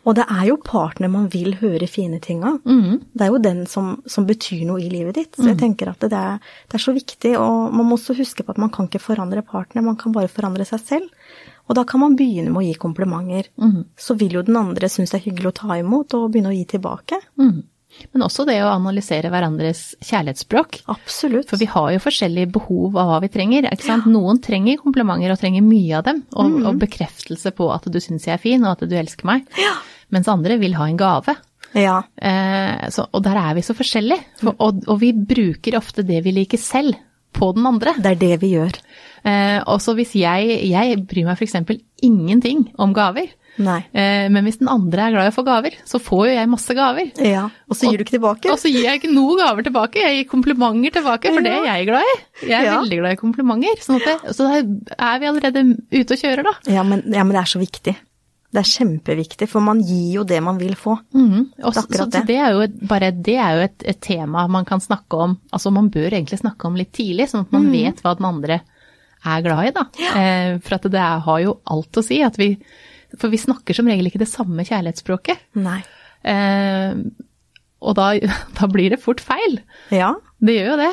Og 0.02 0.16
det 0.18 0.26
er 0.34 0.46
jo 0.48 0.56
partner 0.66 1.12
man 1.14 1.28
vil 1.30 1.54
høre 1.60 1.86
fine 1.86 2.18
ting 2.24 2.40
av. 2.48 2.56
Det 2.66 3.22
er 3.22 3.30
jo 3.30 3.38
den 3.38 3.60
som, 3.70 3.92
som 4.10 4.26
betyr 4.26 4.64
noe 4.66 4.82
i 4.82 4.88
livet 4.90 5.14
ditt. 5.20 5.36
Så 5.38 5.52
jeg 5.52 5.60
tenker 5.60 5.92
at 5.92 6.02
det 6.02 6.18
er, 6.18 6.40
det 6.72 6.80
er 6.80 6.82
så 6.82 6.94
viktig, 6.96 7.36
og 7.38 7.70
man 7.70 7.86
må 7.86 8.00
også 8.00 8.16
huske 8.18 8.42
på 8.42 8.56
at 8.56 8.62
man 8.64 8.72
kan 8.74 8.90
ikke 8.90 9.04
forandre 9.04 9.44
partner, 9.46 9.86
man 9.86 10.00
kan 10.02 10.16
bare 10.16 10.32
forandre 10.32 10.66
seg 10.66 10.82
selv. 10.82 11.30
Og 11.72 11.78
da 11.78 11.86
kan 11.88 12.02
man 12.04 12.18
begynne 12.20 12.52
med 12.52 12.60
å 12.60 12.66
gi 12.68 12.78
komplimenter. 12.80 13.48
Så 13.96 14.18
vil 14.20 14.36
jo 14.36 14.44
den 14.44 14.58
andre 14.60 14.90
synes 14.92 15.14
det 15.14 15.22
er 15.22 15.30
hyggelig 15.30 15.54
å 15.54 15.60
ta 15.62 15.78
imot, 15.80 16.18
og 16.18 16.32
begynne 16.34 16.52
å 16.52 16.58
gi 16.58 16.66
tilbake. 16.74 17.22
Men 18.12 18.24
også 18.26 18.46
det 18.48 18.58
å 18.64 18.72
analysere 18.72 19.30
hverandres 19.32 19.82
kjærlighetsspråk. 20.04 20.82
Absolutt. 20.92 21.50
For 21.50 21.62
vi 21.62 21.68
har 21.72 21.92
jo 21.96 22.02
forskjellige 22.04 22.52
behov 22.58 22.98
av 23.00 23.12
hva 23.12 23.20
vi 23.24 23.30
trenger. 23.32 23.68
sant? 23.84 24.08
Noen 24.12 24.42
trenger 24.44 24.82
komplimenter 24.84 25.34
og 25.34 25.40
trenger 25.40 25.64
mye 25.66 26.00
av 26.00 26.08
dem. 26.08 26.24
Og, 26.36 26.58
og 26.66 26.82
bekreftelse 26.82 27.54
på 27.56 27.70
at 27.74 27.88
du 27.92 28.00
syns 28.04 28.28
jeg 28.28 28.36
er 28.36 28.44
fin 28.44 28.64
og 28.66 28.76
at 28.76 28.88
du 28.90 28.98
elsker 28.98 29.28
meg. 29.28 29.48
Mens 30.12 30.28
andre 30.32 30.60
vil 30.60 30.76
ha 30.80 30.90
en 30.92 31.00
gave. 31.00 31.38
Ja. 31.78 32.02
Eh, 32.16 32.90
så, 32.92 33.08
og 33.12 33.24
der 33.24 33.40
er 33.40 33.56
vi 33.56 33.64
så 33.64 33.76
forskjellige. 33.78 34.28
For, 34.42 34.56
og, 34.60 34.84
og 34.92 35.00
vi 35.04 35.14
bruker 35.16 35.80
ofte 35.80 36.04
det 36.08 36.20
vi 36.26 36.36
liker 36.36 36.60
selv, 36.60 37.00
på 37.32 37.54
den 37.56 37.64
andre. 37.68 37.94
Det 37.96 38.10
er 38.12 38.20
det 38.20 38.36
vi 38.42 38.56
gjør. 38.58 38.76
Eh, 39.24 39.60
og 39.70 39.78
så 39.84 39.94
hvis 39.98 40.16
jeg 40.18 40.64
Jeg 40.72 40.98
bryr 41.08 41.28
meg 41.28 41.38
f.eks. 41.38 41.54
ingenting 42.02 42.72
om 42.82 42.94
gaver. 42.94 43.30
Nei. 43.62 43.82
Eh, 43.94 44.30
men 44.32 44.46
hvis 44.48 44.58
den 44.62 44.70
andre 44.72 45.04
er 45.10 45.14
glad 45.14 45.28
i 45.28 45.32
å 45.34 45.36
få 45.36 45.44
gaver, 45.46 45.76
så 45.86 46.00
får 46.02 46.22
jo 46.30 46.36
jeg 46.38 46.50
masse 46.50 46.74
gaver. 46.78 47.10
Ja. 47.22 47.44
Og 47.70 47.76
så 47.78 47.90
gir 47.90 48.00
du 48.00 48.06
ikke 48.06 48.16
tilbake. 48.16 48.50
Og 48.54 48.58
så 48.62 48.72
gir 48.72 48.86
jeg 48.88 49.02
ikke 49.02 49.12
noen 49.14 49.42
gaver 49.44 49.68
tilbake, 49.68 50.00
jeg 50.02 50.22
gir 50.22 50.30
komplimenter 50.32 50.96
tilbake, 50.98 51.34
for 51.36 51.44
det 51.46 51.52
er 51.60 51.68
jeg 51.68 51.90
glad 51.92 52.08
i. 52.14 52.16
Jeg 52.48 52.56
er 52.62 52.70
Ja. 52.70 52.78
veldig 52.80 53.00
glad 53.02 53.12
i 53.18 53.20
komplimenter. 53.20 53.84
Sånn 53.84 54.00
det, 54.00 54.16
så 54.38 54.48
er 54.56 55.20
vi 55.20 55.28
allerede 55.30 55.66
ute 55.92 56.16
og 56.16 56.24
kjører, 56.24 56.44
da. 56.48 56.56
Ja 56.72 56.84
men, 56.88 57.04
ja, 57.12 57.24
men 57.28 57.36
det 57.36 57.44
er 57.44 57.52
så 57.52 57.60
viktig. 57.62 57.96
Det 58.52 58.60
er 58.60 58.68
kjempeviktig, 58.68 59.48
for 59.48 59.62
man 59.64 59.80
gir 59.80 60.16
jo 60.18 60.24
det 60.28 60.42
man 60.44 60.58
vil 60.60 60.74
få. 60.76 60.98
Mm. 61.16 61.52
Også, 61.64 61.86
Det 61.88 61.98
så, 62.02 62.08
så 62.12 62.26
det 62.28 62.36
er 62.36 62.52
jo 62.52 62.60
et, 62.66 62.74
bare 62.88 63.12
det 63.16 63.38
er 63.40 63.56
jo 63.56 63.62
et, 63.68 63.84
et 63.88 64.02
tema 64.02 64.48
man 64.52 64.66
kan 64.66 64.80
snakke 64.84 65.14
om, 65.28 65.38
altså 65.54 65.72
man 65.72 65.88
bør 65.92 66.10
egentlig 66.12 66.40
snakke 66.42 66.66
om 66.68 66.76
litt 66.76 66.92
tidlig, 66.92 67.30
sånn 67.32 67.46
at 67.46 67.52
man 67.56 67.70
vet 67.72 68.02
hva 68.04 68.16
den 68.18 68.26
andre 68.28 68.62
er 69.26 69.42
glad 69.46 69.68
i, 69.68 69.72
da. 69.76 69.84
Eh, 70.18 70.60
for 70.64 70.78
at 70.78 70.88
det 70.92 71.00
er, 71.02 71.20
har 71.26 71.40
jo 71.44 71.58
alt 71.70 72.00
å 72.00 72.04
si. 72.06 72.22
At 72.26 72.38
vi, 72.42 72.56
for 73.18 73.30
vi 73.34 73.38
snakker 73.42 73.78
som 73.78 73.88
regel 73.92 74.08
ikke 74.10 74.22
det 74.24 74.30
samme 74.32 74.66
kjærlighetsspråket. 74.68 75.44
Nei. 75.62 75.80
Eh, 76.24 76.96
og 77.82 77.96
da, 77.98 78.12
da 78.60 78.68
blir 78.72 78.94
det 78.94 79.02
fort 79.04 79.22
feil. 79.26 79.60
Ja. 79.94 80.14
Det 80.42 80.58
gjør 80.58 80.74
jo 80.74 80.80
det. 80.84 80.92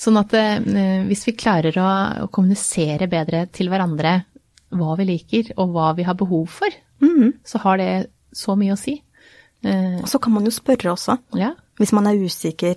Sånn 0.00 0.16
at 0.16 0.32
eh, 0.38 1.04
hvis 1.10 1.26
vi 1.28 1.34
klarer 1.36 1.76
å, 1.82 1.88
å 2.24 2.30
kommunisere 2.32 3.08
bedre 3.12 3.44
til 3.52 3.68
hverandre 3.72 4.14
hva 4.70 4.94
vi 4.96 5.04
liker 5.10 5.50
og 5.58 5.72
hva 5.74 5.90
vi 5.98 6.06
har 6.08 6.18
behov 6.18 6.46
for, 6.60 6.70
Mhm. 7.00 7.30
så 7.48 7.56
har 7.62 7.78
det 7.80 7.92
så 8.36 8.52
mye 8.60 8.74
å 8.74 8.78
si. 8.78 8.92
Eh, 9.64 9.98
Og 10.02 10.08
så 10.08 10.18
kan 10.20 10.34
man 10.34 10.44
jo 10.44 10.50
spørre 10.52 10.90
også, 10.92 11.14
ja. 11.40 11.54
hvis 11.80 11.92
man 11.96 12.06
er 12.10 12.18
usikker. 12.20 12.76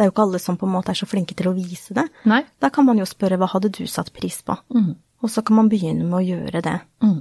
Det 0.00 0.06
er 0.06 0.08
jo 0.08 0.14
ikke 0.14 0.24
alle 0.24 0.38
som 0.40 0.56
på 0.56 0.64
en 0.64 0.72
måte 0.72 0.94
er 0.94 0.96
så 0.96 1.04
flinke 1.04 1.34
til 1.36 1.50
å 1.50 1.52
vise 1.52 1.92
det. 1.92 2.06
Nei. 2.24 2.38
Da 2.56 2.70
kan 2.72 2.86
man 2.88 2.96
jo 2.96 3.04
spørre 3.04 3.36
hva 3.36 3.50
hadde 3.52 3.68
du 3.76 3.82
satt 3.84 4.08
pris 4.16 4.38
på? 4.46 4.56
Mm. 4.72 4.94
Og 5.20 5.28
så 5.28 5.42
kan 5.44 5.58
man 5.58 5.68
begynne 5.68 6.06
med 6.08 6.16
å 6.16 6.24
gjøre 6.24 6.62
det. 6.64 6.78
Mm. 7.04 7.18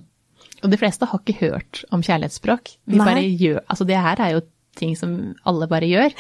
Og 0.64 0.72
de 0.72 0.80
fleste 0.80 1.10
har 1.12 1.20
ikke 1.20 1.36
hørt 1.42 1.82
om 1.92 2.00
kjærlighetsspråk. 2.00 2.72
Vi 2.88 3.02
Nei. 3.02 3.08
bare 3.10 3.26
gjør, 3.28 3.60
altså 3.68 3.88
det 3.90 4.00
her 4.00 4.24
er 4.24 4.38
jo 4.38 4.46
ting 4.80 4.96
som 4.96 5.18
alle 5.44 5.68
bare 5.68 5.92
gjør. 5.92 6.16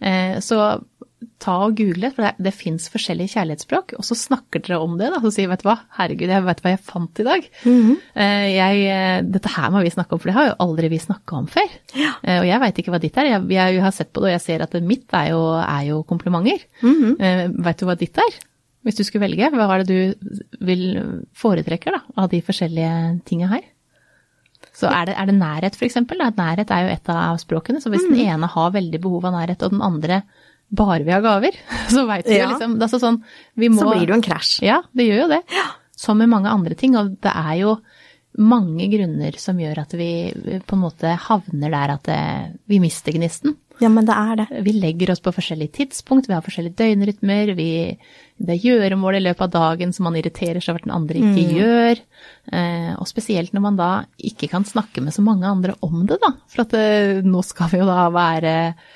Eh, 0.00 0.38
så 0.40 0.56
ta 1.40 1.54
og 1.66 1.74
google, 1.78 2.10
for 2.12 2.26
det, 2.26 2.30
det 2.46 2.52
fins 2.54 2.86
forskjellige 2.92 3.32
kjærlighetsspråk, 3.34 3.94
og 3.98 4.04
så 4.04 4.16
snakker 4.18 4.60
dere 4.66 4.78
om 4.84 4.98
det. 5.00 5.08
da, 5.14 5.20
Så 5.24 5.32
sier 5.34 5.48
vet 5.48 5.62
du 5.64 5.68
hva, 5.70 5.78
herregud, 5.98 6.28
jeg 6.32 6.44
vet 6.46 6.60
hva 6.64 6.72
jeg 6.74 6.82
fant 6.84 7.22
i 7.22 7.26
dag. 7.26 7.48
eh, 8.14 8.46
jeg, 8.54 8.82
eh, 8.92 9.22
dette 9.24 9.52
her 9.56 9.72
må 9.72 9.80
vi 9.84 9.92
snakke 9.94 10.12
om, 10.16 10.20
for 10.22 10.30
det 10.30 10.36
har 10.36 10.50
jo 10.50 10.58
aldri 10.66 10.90
vi 10.92 11.00
snakka 11.00 11.38
om 11.40 11.48
før. 11.50 11.72
Ja. 11.96 12.12
og 12.42 12.46
jeg 12.50 12.60
veit 12.66 12.78
ikke 12.84 12.92
hva 12.94 13.00
ditt 13.02 13.16
er. 13.18 13.30
Jeg, 13.32 13.48
jeg 13.56 13.80
har 13.82 13.96
sett 13.96 14.12
på 14.12 14.20
det, 14.22 14.30
og 14.30 14.36
jeg 14.36 14.44
ser 14.46 14.62
at 14.68 14.78
mitt 14.84 15.16
er 15.16 15.32
jo, 15.32 15.42
er 15.64 15.88
jo 15.90 16.02
komplimenter. 16.08 16.62
eh, 17.18 17.48
veit 17.56 17.80
du 17.80 17.86
hva 17.88 17.96
ditt 17.98 18.20
er? 18.20 18.38
Hvis 18.84 18.96
du 18.96 19.02
skulle 19.04 19.26
velge, 19.26 19.50
hva 19.52 19.66
er 19.74 19.82
det 19.84 19.92
du 19.92 20.30
vil 20.64 20.84
foretrekker 21.36 21.92
da, 21.98 22.00
av 22.16 22.30
de 22.32 22.40
forskjellige 22.44 22.94
tinga 23.28 23.50
her? 23.52 23.66
Så 24.76 24.88
er 24.88 25.10
det, 25.10 25.14
er 25.20 25.26
det 25.28 25.34
nærhet, 25.36 25.76
eksempel? 25.84 26.20
Nærhet 26.36 26.70
er 26.72 26.86
jo 26.86 26.92
et 26.94 27.08
av 27.12 27.36
språkene. 27.42 27.80
Så 27.82 27.90
hvis 27.92 28.04
den 28.08 28.16
ene 28.22 28.48
har 28.48 28.70
veldig 28.72 29.00
behov 29.02 29.26
av 29.28 29.34
nærhet, 29.34 29.62
og 29.66 29.74
den 29.74 29.82
andre 29.84 30.22
bare 30.70 31.04
vi 31.06 31.14
har 31.14 31.24
gaver, 31.24 31.56
så 31.94 32.06
veit 32.08 32.28
vi 32.28 32.38
jo 32.38 32.50
liksom 32.52 32.76
det 32.78 32.86
er 32.86 32.92
så 32.92 33.02
sånn, 33.02 33.22
vi 33.58 33.70
må, 33.72 33.82
Så 33.82 33.90
blir 33.90 34.04
det 34.04 34.14
jo 34.14 34.18
en 34.20 34.26
krasj. 34.26 34.58
Ja, 34.66 34.82
det 34.96 35.08
gjør 35.08 35.24
jo 35.24 35.32
det. 35.34 35.42
Som 35.98 36.22
med 36.22 36.30
mange 36.32 36.52
andre 36.52 36.76
ting. 36.78 36.94
Og 36.96 37.16
det 37.20 37.32
er 37.32 37.56
jo 37.60 37.74
mange 38.40 38.86
grunner 38.92 39.34
som 39.42 39.58
gjør 39.58 39.82
at 39.82 39.96
vi 39.98 40.10
på 40.62 40.76
en 40.76 40.84
måte 40.84 41.16
havner 41.26 41.72
der 41.74 41.96
at 41.96 42.06
det, 42.06 42.20
vi 42.70 42.78
mister 42.82 43.16
gnisten. 43.16 43.56
Ja, 43.80 43.88
men 43.88 44.04
det 44.04 44.12
er 44.12 44.36
det. 44.42 44.46
Vi 44.66 44.74
legger 44.76 45.10
oss 45.14 45.22
på 45.24 45.32
forskjellige 45.32 45.78
tidspunkt, 45.78 46.28
vi 46.28 46.36
har 46.36 46.44
forskjellige 46.44 46.76
døgnrytmer, 46.76 47.54
vi, 47.56 47.96
det 48.36 48.54
er 48.54 48.66
gjøremål 48.66 49.16
i 49.16 49.22
løpet 49.24 49.46
av 49.46 49.54
dagen 49.54 49.94
som 49.96 50.04
man 50.04 50.18
irriterer 50.20 50.60
seg 50.60 50.74
over 50.74 50.82
at 50.82 50.88
den 50.88 50.96
andre 50.98 51.22
ikke 51.24 51.44
gjør. 51.56 52.02
Eh, 52.52 52.90
og 53.00 53.08
spesielt 53.08 53.56
når 53.56 53.64
man 53.64 53.80
da 53.80 53.90
ikke 54.20 54.50
kan 54.52 54.68
snakke 54.68 55.00
med 55.04 55.16
så 55.16 55.24
mange 55.24 55.48
andre 55.48 55.78
om 55.86 56.04
det, 56.04 56.20
da. 56.20 56.34
For 56.52 56.66
at 56.66 56.76
eh, 56.76 57.22
nå 57.24 57.40
skal 57.46 57.72
vi 57.72 57.80
jo 57.80 57.88
da 57.88 58.04
være 58.12 58.54
eh, 58.68 58.90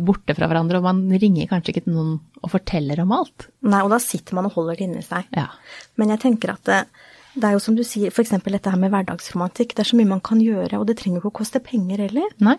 borte 0.00 0.34
fra 0.36 0.48
hverandre, 0.48 0.80
og 0.80 0.86
man 0.86 1.02
ringer 1.20 1.50
kanskje 1.50 1.74
ikke 1.74 1.84
til 1.84 1.96
noen 1.96 2.14
og 2.40 2.52
forteller 2.52 3.02
om 3.02 3.12
alt. 3.16 3.50
Nei, 3.66 3.82
og 3.84 3.92
da 3.92 4.00
sitter 4.02 4.38
man 4.38 4.48
og 4.48 4.56
holder 4.56 4.78
det 4.78 4.86
inni 4.88 5.04
seg. 5.04 5.28
Ja. 5.36 5.50
Men 6.00 6.14
jeg 6.14 6.22
tenker 6.22 6.54
at 6.54 6.64
det, 6.68 6.78
det 7.36 7.48
er 7.48 7.56
jo 7.56 7.62
som 7.62 7.76
du 7.76 7.82
sier, 7.84 8.14
f.eks. 8.14 8.32
dette 8.46 8.72
her 8.72 8.80
med 8.80 8.94
hverdagsromantikk. 8.94 9.74
Det 9.76 9.84
er 9.84 9.90
så 9.90 9.98
mye 9.98 10.14
man 10.14 10.24
kan 10.24 10.40
gjøre, 10.40 10.80
og 10.80 10.86
det 10.88 10.96
trenger 11.00 11.20
jo 11.20 11.26
ikke 11.26 11.34
å 11.34 11.40
koste 11.42 11.60
penger 11.64 12.06
heller. 12.06 12.32
Nei? 12.40 12.56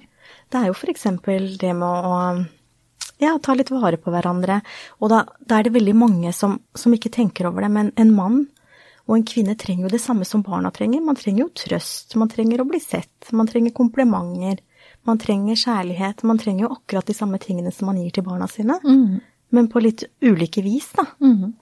Det 0.52 0.62
er 0.62 0.70
jo 0.70 0.78
f.eks. 0.78 1.08
det 1.58 1.74
med 1.74 1.88
å 1.88 2.20
ja, 3.24 3.34
ta 3.42 3.56
litt 3.58 3.72
vare 3.74 3.98
på 3.98 4.14
hverandre. 4.14 4.60
Og 5.02 5.10
da, 5.12 5.24
da 5.42 5.58
er 5.58 5.68
det 5.68 5.74
veldig 5.78 5.98
mange 5.98 6.34
som, 6.38 6.60
som 6.78 6.94
ikke 6.94 7.14
tenker 7.14 7.50
over 7.50 7.66
det, 7.66 7.72
men 7.74 7.92
en 7.98 8.14
mann 8.14 8.44
og 9.08 9.16
en 9.16 9.26
kvinne 9.28 9.56
trenger 9.58 9.88
jo 9.88 9.94
det 9.94 10.04
samme 10.04 10.28
som 10.28 10.44
barna 10.46 10.70
trenger. 10.76 11.02
Man 11.04 11.18
trenger 11.18 11.46
jo 11.46 11.54
trøst, 11.56 12.14
man 12.20 12.30
trenger 12.32 12.62
å 12.62 12.68
bli 12.68 12.80
sett, 12.84 13.32
man 13.32 13.48
trenger 13.50 13.76
komplimenter. 13.76 14.62
Man 15.08 15.18
trenger 15.18 15.56
kjærlighet. 15.56 16.24
Man 16.28 16.38
trenger 16.38 16.68
jo 16.68 16.74
akkurat 16.76 17.06
de 17.08 17.14
samme 17.16 17.40
tingene 17.40 17.72
som 17.74 17.88
man 17.88 17.98
gir 18.02 18.12
til 18.12 18.24
barna 18.28 18.48
sine, 18.52 18.76
men 19.52 19.68
på 19.72 19.80
litt 19.82 20.04
ulike 20.22 20.62
vis, 20.66 20.90
da. 20.98 21.06
Mm. 21.24 21.54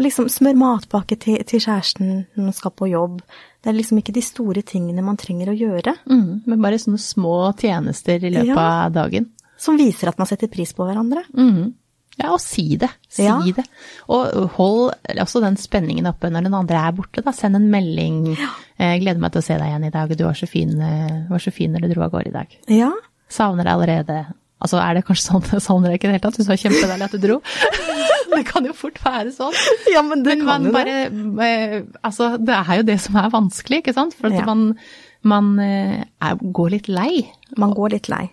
liksom 0.00 0.28
smør 0.32 0.54
matpakke 0.56 1.16
til, 1.20 1.42
til 1.44 1.60
kjæresten 1.60 2.26
når 2.36 2.44
man 2.46 2.52
skal 2.56 2.70
på 2.72 2.86
jobb. 2.88 3.18
Det 3.62 3.68
er 3.68 3.76
liksom 3.76 3.98
ikke 4.00 4.14
de 4.16 4.22
store 4.24 4.62
tingene 4.62 5.02
man 5.04 5.16
trenger 5.20 5.50
å 5.52 5.56
gjøre, 5.58 5.94
Mm, 6.08 6.42
men 6.46 6.62
bare 6.62 6.78
sånne 6.80 6.98
små 7.00 7.52
tjenester 7.58 8.16
i 8.24 8.30
løpet 8.30 8.46
Ja. 8.54 8.86
av 8.86 8.92
dagen. 8.92 9.26
som 9.58 9.76
viser 9.76 10.08
at 10.08 10.16
man 10.18 10.26
setter 10.26 10.48
pris 10.48 10.72
på 10.72 10.86
hverandre. 10.88 11.22
Mhm. 11.34 11.74
Ja, 12.18 12.32
og 12.34 12.40
si 12.42 12.76
det. 12.76 12.90
Si 13.08 13.22
Ja. 13.24 13.38
det. 13.40 13.64
Og 14.08 14.50
hold 14.56 14.92
også 15.22 15.40
den 15.40 15.56
spenningen 15.56 16.06
oppe 16.10 16.28
når 16.30 16.42
den 16.44 16.54
andre 16.54 16.76
er 16.76 16.92
borte. 16.92 17.22
Da. 17.24 17.30
Send 17.32 17.56
en 17.56 17.70
melding. 17.70 18.36
Eh, 18.78 18.98
'Gleder 19.00 19.18
meg 19.20 19.32
til 19.32 19.40
å 19.40 19.44
se 19.44 19.54
deg 19.56 19.66
igjen 19.68 19.86
i 19.86 19.90
dag. 19.90 20.16
Du 20.16 20.24
var 20.24 20.34
så 20.34 20.48
fin, 20.48 20.80
eh, 20.80 21.26
var 21.30 21.38
så 21.38 21.52
fin 21.52 21.72
når 21.72 21.80
du 21.86 21.94
dro 21.94 22.02
av 22.02 22.10
gårde 22.12 22.26
i 22.28 22.32
dag'. 22.32 22.56
Ja, 22.68 22.90
Savner 23.30 23.62
deg 23.64 23.72
allerede. 23.72 24.26
Altså, 24.60 24.76
er 24.82 24.94
det 24.94 25.04
kanskje 25.06 25.30
sånn 25.30 25.42
jeg 25.52 25.60
savner 25.68 25.88
deg 25.90 26.00
ikke 26.00 26.08
i 26.08 26.12
det 26.12 26.20
hele 26.20 26.30
tatt? 26.30 26.36
Du 26.36 26.44
sa 26.44 26.52
kjempedeilig 26.58 27.04
at 27.04 27.12
du 27.12 27.18
dro. 27.18 27.40
det 28.36 28.44
kan 28.46 28.64
jo 28.66 28.72
fort 28.72 28.98
være 29.04 29.30
sånn. 29.32 29.54
ja 29.94 30.02
men 30.02 30.22
det 30.24 30.36
Men 30.36 30.46
kan 30.46 30.46
man 30.46 30.64
jo 30.64 30.72
bare 30.72 31.10
det. 31.10 31.86
Altså, 32.04 32.36
det 32.44 32.54
er 32.68 32.76
jo 32.76 32.82
det 32.82 33.00
som 33.00 33.16
er 33.16 33.30
vanskelig, 33.30 33.78
ikke 33.84 33.94
sant? 33.94 34.12
For 34.14 34.26
at 34.26 34.34
Ja. 34.34 34.44
man, 34.44 34.76
man 35.22 35.58
eh, 35.60 36.04
er, 36.20 36.34
går 36.36 36.70
litt 36.70 36.88
lei. 36.88 37.30
Man 37.56 37.72
går 37.72 37.90
litt 37.92 38.08
lei. 38.10 38.30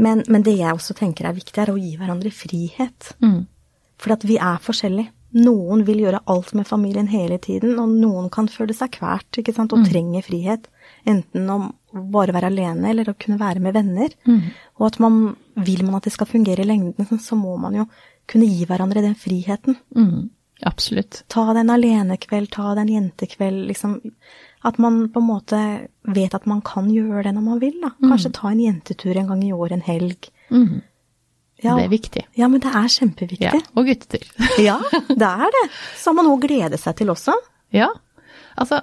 Men, 0.00 0.24
men 0.32 0.44
det 0.46 0.56
jeg 0.58 0.74
også 0.74 0.96
tenker 0.98 1.28
er 1.28 1.36
viktig, 1.36 1.56
er 1.60 1.72
å 1.72 1.78
gi 1.78 1.94
hverandre 2.00 2.32
frihet. 2.34 3.12
Mm. 3.22 3.42
For 4.00 4.16
at 4.16 4.24
vi 4.28 4.38
er 4.40 4.62
forskjellige. 4.64 5.12
Noen 5.30 5.84
vil 5.86 6.00
gjøre 6.02 6.24
alt 6.32 6.48
med 6.58 6.66
familien 6.66 7.06
hele 7.06 7.36
tiden, 7.38 7.76
og 7.78 7.92
noen 7.92 8.26
kan 8.34 8.48
føle 8.50 8.74
seg 8.74 8.90
kvært 8.96 9.38
ikke 9.38 9.54
sant? 9.54 9.74
og 9.76 9.84
trenger 9.86 10.24
frihet. 10.26 10.66
Enten 11.06 11.46
å 11.52 11.58
bare 12.10 12.34
være 12.34 12.50
alene, 12.50 12.88
eller 12.90 13.12
å 13.12 13.14
kunne 13.14 13.38
være 13.38 13.62
med 13.62 13.76
venner. 13.76 14.16
Og 14.80 14.88
at 14.88 14.98
man, 15.02 15.20
vil 15.54 15.84
man 15.86 16.00
at 16.00 16.08
det 16.08 16.16
skal 16.16 16.26
fungere 16.26 16.64
i 16.64 16.66
lengden, 16.66 17.22
så 17.22 17.38
må 17.38 17.54
man 17.62 17.78
jo 17.78 17.86
kunne 18.30 18.50
gi 18.50 18.66
hverandre 18.66 19.04
den 19.06 19.14
friheten. 19.18 19.78
Mm. 19.94 20.30
Absolutt. 20.66 21.22
Ta 21.32 21.46
deg 21.52 21.62
en 21.62 21.74
alenekveld, 21.76 22.50
ta 22.52 22.74
deg 22.74 22.82
en 22.84 22.94
jentekveld, 22.96 23.62
liksom. 23.70 24.00
At 24.66 24.78
man 24.78 25.02
på 25.08 25.22
en 25.22 25.28
måte 25.28 25.58
vet 26.04 26.34
at 26.36 26.46
man 26.50 26.60
kan 26.60 26.90
gjøre 26.92 27.22
det 27.24 27.32
når 27.36 27.44
man 27.46 27.60
vil, 27.62 27.78
da. 27.80 27.94
Kanskje 28.02 28.32
ta 28.36 28.50
en 28.50 28.60
jentetur 28.60 29.16
en 29.16 29.30
gang 29.32 29.42
i 29.46 29.52
år, 29.56 29.72
en 29.72 29.84
helg. 29.86 30.28
Mm. 30.52 30.82
Ja, 31.62 31.76
Det 31.76 31.84
er 31.84 31.92
viktig. 31.92 32.22
Ja, 32.40 32.48
men 32.48 32.60
det 32.60 32.70
er 32.72 32.88
kjempeviktig. 32.88 33.50
Ja. 33.52 33.60
Og 33.76 33.88
guttetur. 33.88 34.24
Ja, 34.68 34.78
det 35.08 35.28
er 35.28 35.52
det. 35.56 35.64
Så 35.96 36.10
har 36.10 36.16
man 36.20 36.28
å 36.28 36.38
glede 36.40 36.78
seg 36.80 36.96
til 37.00 37.12
også. 37.12 37.36
Ja, 37.72 37.88
altså 38.56 38.82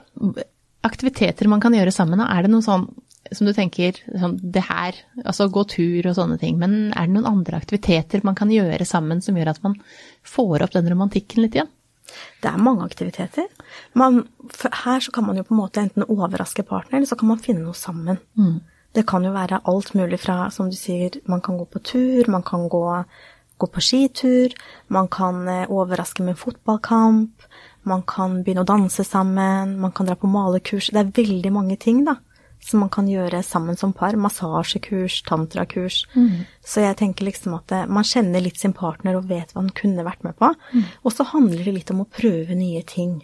aktiviteter 0.87 1.49
man 1.51 1.61
kan 1.61 1.75
gjøre 1.75 1.91
sammen, 1.91 2.21
er 2.23 2.45
det 2.45 2.51
noe 2.53 2.65
sånn 2.65 2.87
som 3.35 3.47
du 3.47 3.51
tenker 3.51 3.97
sånn 4.07 4.37
det 4.39 4.61
her, 4.69 4.95
altså 5.25 5.49
gå 5.51 5.65
tur 5.67 6.05
og 6.07 6.13
sånne 6.15 6.37
ting, 6.39 6.55
men 6.61 6.93
er 6.95 7.09
det 7.09 7.15
noen 7.17 7.27
andre 7.27 7.57
aktiviteter 7.59 8.23
man 8.23 8.37
kan 8.39 8.51
gjøre 8.53 8.85
sammen 8.87 9.19
som 9.25 9.35
gjør 9.35 9.51
at 9.51 9.59
man 9.65 9.75
får 10.23 10.63
opp 10.63 10.77
den 10.77 10.87
romantikken 10.93 11.43
litt 11.43 11.57
igjen? 11.57 11.67
Det 12.41 12.49
er 12.49 12.57
mange 12.61 12.85
aktiviteter. 12.85 13.47
Man, 13.93 14.23
her 14.83 14.99
så 15.03 15.11
kan 15.11 15.25
man 15.27 15.37
jo 15.37 15.43
på 15.43 15.55
en 15.55 15.61
måte 15.61 15.83
enten 15.83 16.07
overraske 16.07 16.63
partneren, 16.63 17.01
eller 17.01 17.09
så 17.09 17.17
kan 17.19 17.31
man 17.31 17.43
finne 17.43 17.65
noe 17.65 17.77
sammen. 17.77 18.19
Det 18.95 19.05
kan 19.07 19.25
jo 19.25 19.31
være 19.31 19.61
alt 19.65 19.93
mulig 19.95 20.19
fra, 20.19 20.49
som 20.49 20.69
du 20.69 20.77
sier, 20.77 21.19
man 21.25 21.41
kan 21.41 21.57
gå 21.57 21.65
på 21.65 21.79
tur, 21.79 22.29
man 22.31 22.43
kan 22.43 22.67
gå, 22.69 22.83
gå 23.57 23.67
på 23.67 23.81
skitur, 23.81 24.55
man 24.87 25.07
kan 25.07 25.47
eh, 25.47 25.69
overraske 25.69 26.23
med 26.23 26.33
en 26.33 26.41
fotballkamp, 26.41 27.43
man 27.83 28.01
kan 28.07 28.41
begynne 28.43 28.63
å 28.65 28.69
danse 28.69 29.03
sammen, 29.03 29.77
man 29.79 29.91
kan 29.91 30.07
dra 30.07 30.15
på 30.15 30.29
malekurs. 30.31 30.89
Det 30.93 31.03
er 31.03 31.13
veldig 31.13 31.51
mange 31.53 31.77
ting, 31.77 32.05
da, 32.05 32.17
som 32.63 32.81
man 32.83 32.89
kan 32.91 33.07
gjøre 33.07 33.39
sammen 33.45 33.77
som 33.79 33.93
par. 33.95 34.15
Massasjekurs, 34.19 35.21
tantrakurs. 35.27 36.01
Så 36.65 36.81
jeg 36.83 36.97
tenker 36.99 37.27
liksom 37.29 37.53
at 37.59 37.71
eh, 37.71 37.85
man 37.87 38.03
kjenner 38.07 38.43
litt 38.43 38.59
sin 38.59 38.73
partner 38.75 39.15
og 39.19 39.29
vet 39.29 39.53
hva 39.53 39.61
han 39.63 39.71
kunne 39.77 40.03
vært 40.07 40.23
med 40.27 40.35
på. 40.39 40.49
Og 41.05 41.13
så 41.15 41.23
handler 41.31 41.63
det 41.63 41.73
litt 41.79 41.91
om 41.95 42.03
å 42.03 42.09
prøve 42.11 42.55
nye 42.57 42.83
ting. 42.87 43.19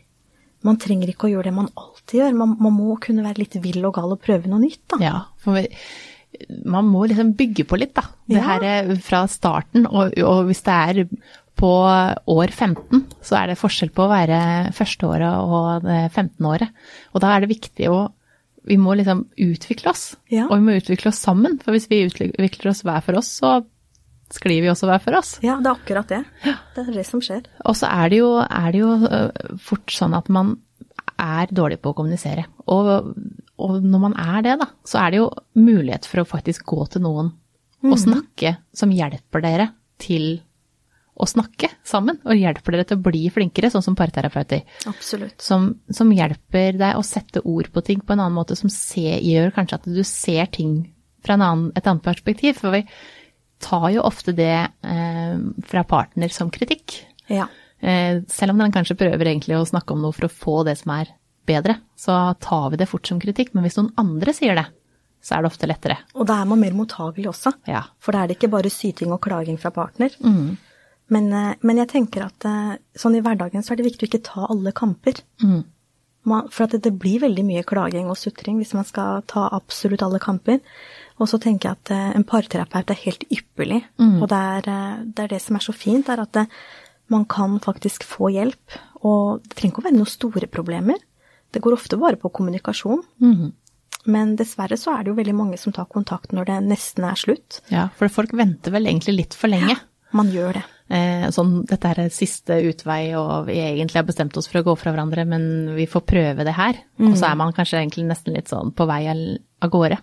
Man 0.63 0.78
trenger 0.80 1.10
ikke 1.12 1.28
å 1.28 1.34
gjøre 1.34 1.50
det 1.50 1.58
man 1.58 1.67
alltid 1.76 2.22
gjør. 2.22 2.34
Man, 2.39 2.56
man 2.63 2.76
må 2.78 2.96
kunne 3.04 3.26
være 3.26 3.41
litt 3.43 3.58
vill 3.63 3.84
og 3.84 3.98
gal 3.98 4.13
og 4.15 4.22
prøve 4.24 4.48
noe 4.48 4.62
nytt, 4.63 4.84
da. 4.93 5.00
Ja, 5.04 5.15
for 5.43 5.58
vi, 5.60 5.65
man 6.65 6.88
må 6.88 7.04
liksom 7.12 7.34
bygge 7.36 7.65
på 7.67 7.78
litt, 7.82 7.91
da. 8.00 8.06
Det 8.32 8.39
Ja. 8.39 8.46
her 8.48 8.63
er 8.69 8.93
fra 9.04 9.26
starten, 9.28 9.84
og, 9.91 10.15
og 10.24 10.46
hvis 10.48 10.63
det 10.63 10.74
er 10.78 11.04
på 11.60 11.69
år 12.34 12.50
15, 12.56 13.04
så 13.22 13.36
er 13.41 13.52
det 13.52 13.60
forskjell 13.60 13.91
på 13.93 14.06
å 14.08 14.10
være 14.13 14.39
førsteåret 14.74 15.36
og 15.43 15.84
det 15.86 16.00
15-året. 16.15 16.72
Og 17.13 17.22
da 17.22 17.36
er 17.36 17.43
det 17.43 17.52
viktig 17.52 17.91
å 17.91 18.00
Vi 18.69 18.78
må 18.80 18.95
liksom 18.95 19.26
utvikle 19.38 19.91
oss, 19.91 20.15
Ja. 20.32 20.45
og 20.47 20.58
vi 20.58 20.65
må 20.67 20.78
utvikle 20.80 21.12
oss 21.12 21.19
sammen. 21.23 21.60
For 21.63 21.76
hvis 21.76 21.89
vi 21.91 22.04
utvikler 22.08 22.71
oss 22.71 22.84
hver 22.88 23.02
for 23.04 23.19
oss, 23.19 23.28
så 23.41 23.58
sklir 24.34 24.63
vi 24.63 24.69
også 24.71 24.88
hver 24.89 25.02
for 25.04 25.17
oss. 25.19 25.36
Ja, 25.43 25.58
det 25.62 25.67
er 25.69 25.76
akkurat 25.78 26.08
det. 26.10 26.21
Det 26.76 26.86
er 26.88 26.93
det 26.95 27.06
som 27.06 27.21
skjer. 27.21 27.43
Og 27.67 27.76
så 27.78 27.89
er 27.91 28.10
det 28.10 28.21
jo, 28.21 28.30
er 28.41 28.71
det 28.73 28.80
jo 28.82 28.93
øh, 29.06 29.58
fort 29.62 29.91
sånn 29.93 30.15
at 30.17 30.30
man 30.34 30.56
er 31.19 31.52
dårlig 31.54 31.78
på 31.84 31.91
å 31.91 31.97
kommunisere. 31.97 32.45
Og, 32.71 33.13
og 33.62 33.84
når 33.84 34.02
man 34.08 34.15
er 34.17 34.41
det, 34.47 34.56
da, 34.63 34.69
så 34.88 35.04
er 35.04 35.12
det 35.13 35.19
jo 35.21 35.28
mulighet 35.60 36.08
for 36.10 36.23
å 36.23 36.28
faktisk 36.28 36.65
gå 36.71 36.88
til 36.95 37.04
noen 37.06 37.34
og 37.84 37.97
snakke 37.99 38.56
som 38.73 38.93
hjelper 38.95 39.43
dere 39.43 39.65
til 39.99 40.39
å 41.13 41.28
snakke 41.30 41.69
sammen, 41.86 42.17
og 42.26 42.38
hjelper 42.38 42.76
dere 42.76 42.88
til 42.89 42.97
å 42.97 43.06
bli 43.06 43.28
flinkere, 43.34 43.69
sånn 43.69 43.86
som 43.86 43.97
parterapeuter. 43.97 44.63
Absolutt. 44.89 45.38
Som, 45.43 45.69
som 45.93 46.12
hjelper 46.13 46.80
deg 46.80 46.97
å 46.97 47.06
sette 47.06 47.43
ord 47.45 47.69
på 47.73 47.84
ting 47.86 48.02
på 48.02 48.15
en 48.15 48.23
annen 48.23 48.38
måte, 48.38 48.58
som 48.58 48.71
ser, 48.73 49.19
gjør 49.21 49.54
kanskje 49.56 49.80
at 49.80 49.89
du 49.89 50.02
ser 50.08 50.49
ting 50.54 50.80
fra 51.23 51.38
en 51.38 51.45
annen, 51.45 51.67
et 51.78 51.88
annet 51.88 52.06
perspektiv. 52.06 52.58
For 52.60 52.73
vi 52.73 52.84
tar 53.63 53.89
jo 53.93 54.06
ofte 54.06 54.34
det 54.36 54.56
eh, 54.58 55.36
fra 55.69 55.86
partner 55.88 56.34
som 56.34 56.52
kritikk. 56.54 56.97
Ja. 57.32 57.47
Eh, 57.80 58.23
selv 58.32 58.56
om 58.56 58.63
den 58.63 58.73
kanskje 58.73 58.97
prøver 58.99 59.30
egentlig 59.30 59.60
å 59.60 59.67
snakke 59.69 59.95
om 59.95 60.02
noe 60.04 60.15
for 60.15 60.28
å 60.28 60.34
få 60.34 60.62
det 60.67 60.80
som 60.82 60.95
er 60.97 61.13
bedre, 61.47 61.78
så 61.99 62.34
tar 62.41 62.71
vi 62.71 62.80
det 62.80 62.89
fort 62.89 63.08
som 63.08 63.21
kritikk. 63.21 63.54
Men 63.54 63.67
hvis 63.67 63.78
noen 63.80 63.93
andre 64.02 64.34
sier 64.36 64.58
det, 64.58 64.65
så 65.23 65.38
er 65.38 65.43
det 65.43 65.54
ofte 65.54 65.69
lettere. 65.69 66.02
Og 66.19 66.28
da 66.28 66.41
er 66.41 66.47
man 66.49 66.60
mer 66.60 66.76
mottagelig 66.76 67.30
også. 67.32 67.54
Ja. 67.69 67.86
For 68.04 68.15
da 68.15 68.23
er 68.23 68.32
det 68.32 68.39
ikke 68.39 68.52
bare 68.52 68.71
syting 68.73 69.13
og 69.15 69.21
klaging 69.23 69.60
fra 69.62 69.71
partner. 69.76 70.15
Men, 71.12 71.30
eh, 71.34 71.54
men 71.62 71.80
jeg 71.82 71.92
tenker 71.92 72.28
at 72.28 72.48
eh, 72.48 72.76
sånn 73.00 73.18
i 73.18 73.24
hverdagen 73.24 73.63
så 73.66 73.74
er 73.74 73.82
det 73.82 73.88
viktig 73.89 74.08
å 74.08 74.12
ikke 74.12 74.26
ta 74.30 74.48
alle 74.50 74.74
kamper. 74.76 75.24
Man, 76.24 76.48
for 76.56 76.63
at 76.66 76.78
det, 76.80 76.94
blir 76.96 77.20
veldig 77.20 77.44
mye 77.44 77.66
klaging 77.68 78.08
og 78.08 78.16
sutring 78.16 78.62
hvis 78.62 78.72
man 78.78 78.88
skal 78.88 79.26
ta 79.28 79.50
absolutt 79.52 80.06
alle 80.06 80.22
kamper. 80.24 80.62
Og 81.20 81.28
så 81.30 81.39
tenker 81.42 81.70
jeg 81.70 81.80
at 81.82 81.94
eh, 81.96 82.13
en 82.18 82.28
parterapeut 82.28 82.94
er 82.94 83.02
helt 83.04 83.26
ypperlig. 83.28 83.82
Og 84.22 84.30
det 84.32 84.44
er, 84.58 84.72
det 85.04 85.26
er 85.26 85.34
det 85.36 85.42
som 85.44 85.60
er 85.60 85.66
så 85.66 85.76
fint, 85.76 86.10
er 86.10 86.24
at 86.24 86.32
det, 86.38 86.48
man 87.12 87.28
kan 87.30 87.60
faktisk 87.63 88.08
få 88.08 88.32
hjelp. 88.34 88.80
Og 89.04 89.44
det 89.44 89.58
trenger 89.58 89.76
ikke 89.76 89.84
å 89.84 89.89
være 89.89 90.00
noen 90.00 90.13
store 90.13 90.50
problemer. 90.52 91.04
Det 91.54 91.62
går 91.62 91.76
ofte 91.76 92.00
bare 92.02 92.18
på 92.18 92.32
kommunikasjon. 92.34 93.04
Men 94.10 94.34
dessverre 94.39 94.76
så 94.80 94.96
er 94.96 95.04
det 95.04 95.13
jo 95.13 95.20
veldig 95.20 95.36
mange 95.38 95.60
som 95.60 95.76
tar 95.76 95.86
kontakt 95.92 96.34
når 96.36 96.50
det 96.50 96.60
nesten 96.66 97.06
er 97.08 97.20
slutt. 97.20 97.62
ja, 97.72 97.88
for 97.96 98.12
folk 98.12 98.34
venter 98.36 98.74
vel 98.74 98.89
egentlig 98.89 99.16
litt 99.16 99.38
for 99.38 99.52
lenge. 99.52 99.78
Man 100.13 100.30
gjør 100.34 100.60
det. 100.60 100.63
Eh, 100.93 101.28
sånn, 101.34 101.63
dette 101.65 101.89
er 101.89 102.10
siste 102.13 102.60
utvei, 102.69 103.15
og 103.17 103.47
vi 103.47 103.58
egentlig 103.63 104.02
har 104.02 104.08
bestemt 104.08 104.36
oss 104.38 104.49
for 104.52 104.62
å 104.62 104.65
gå 104.67 104.76
fra 104.78 104.93
hverandre, 104.93 105.26
men 105.26 105.45
vi 105.78 105.88
får 105.89 106.04
prøve 106.10 106.45
det 106.45 106.56
her. 106.58 106.82
Og 107.02 107.15
så 107.17 107.32
er 107.32 107.39
man 107.39 107.54
kanskje 107.56 107.80
egentlig 107.82 108.06
nesten 108.10 108.36
litt 108.38 108.52
sånn 108.52 108.73
på 108.76 108.88
vei 108.89 109.06
av 109.10 109.71
gårde. 109.73 109.97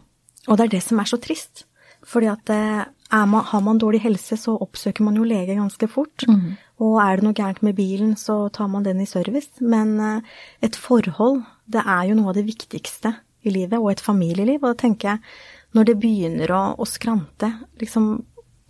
Og 0.49 0.57
det 0.57 0.67
er 0.67 0.73
det 0.77 0.83
som 0.83 1.03
er 1.03 1.11
så 1.11 1.21
trist. 1.23 1.67
Fordi 2.09 2.31
at 2.33 2.51
eh, 2.55 2.83
man, 3.29 3.45
har 3.45 3.63
man 3.65 3.79
dårlig 3.79 4.03
helse, 4.07 4.39
så 4.41 4.57
oppsøker 4.57 5.05
man 5.05 5.19
jo 5.21 5.27
lege 5.29 5.59
ganske 5.59 5.89
fort. 5.91 6.25
Og 6.81 6.97
er 7.03 7.21
det 7.21 7.27
noe 7.27 7.37
gærent 7.37 7.63
med 7.67 7.77
bilen, 7.77 8.15
så 8.17 8.49
tar 8.49 8.71
man 8.73 8.87
den 8.87 9.03
i 9.05 9.09
service. 9.09 9.61
Men 9.61 9.99
eh, 10.01 10.37
et 10.65 10.79
forhold, 10.81 11.43
det 11.71 11.85
er 11.85 12.09
jo 12.09 12.19
noe 12.19 12.33
av 12.33 12.41
det 12.41 12.49
viktigste 12.49 13.15
i 13.45 13.53
livet, 13.53 13.79
og 13.79 13.93
et 13.93 14.05
familieliv. 14.05 14.63
Og 14.63 14.73
da 14.73 14.79
tenker 14.87 15.13
jeg, 15.13 15.35
når 15.77 15.87
det 15.87 15.99
begynner 16.03 16.51
å, 16.57 16.63
å 16.81 16.89
skrante, 16.89 17.53
liksom 17.81 18.09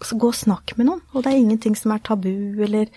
gå 0.01 0.29
og 0.33 0.35
snakk 0.35 0.77
med 0.79 0.87
noen. 0.89 1.01
Og 1.15 1.23
det 1.25 1.33
er 1.33 1.41
ingenting 1.43 1.77
som 1.77 1.93
er 1.93 1.99
tabu, 2.05 2.31
eller 2.63 2.89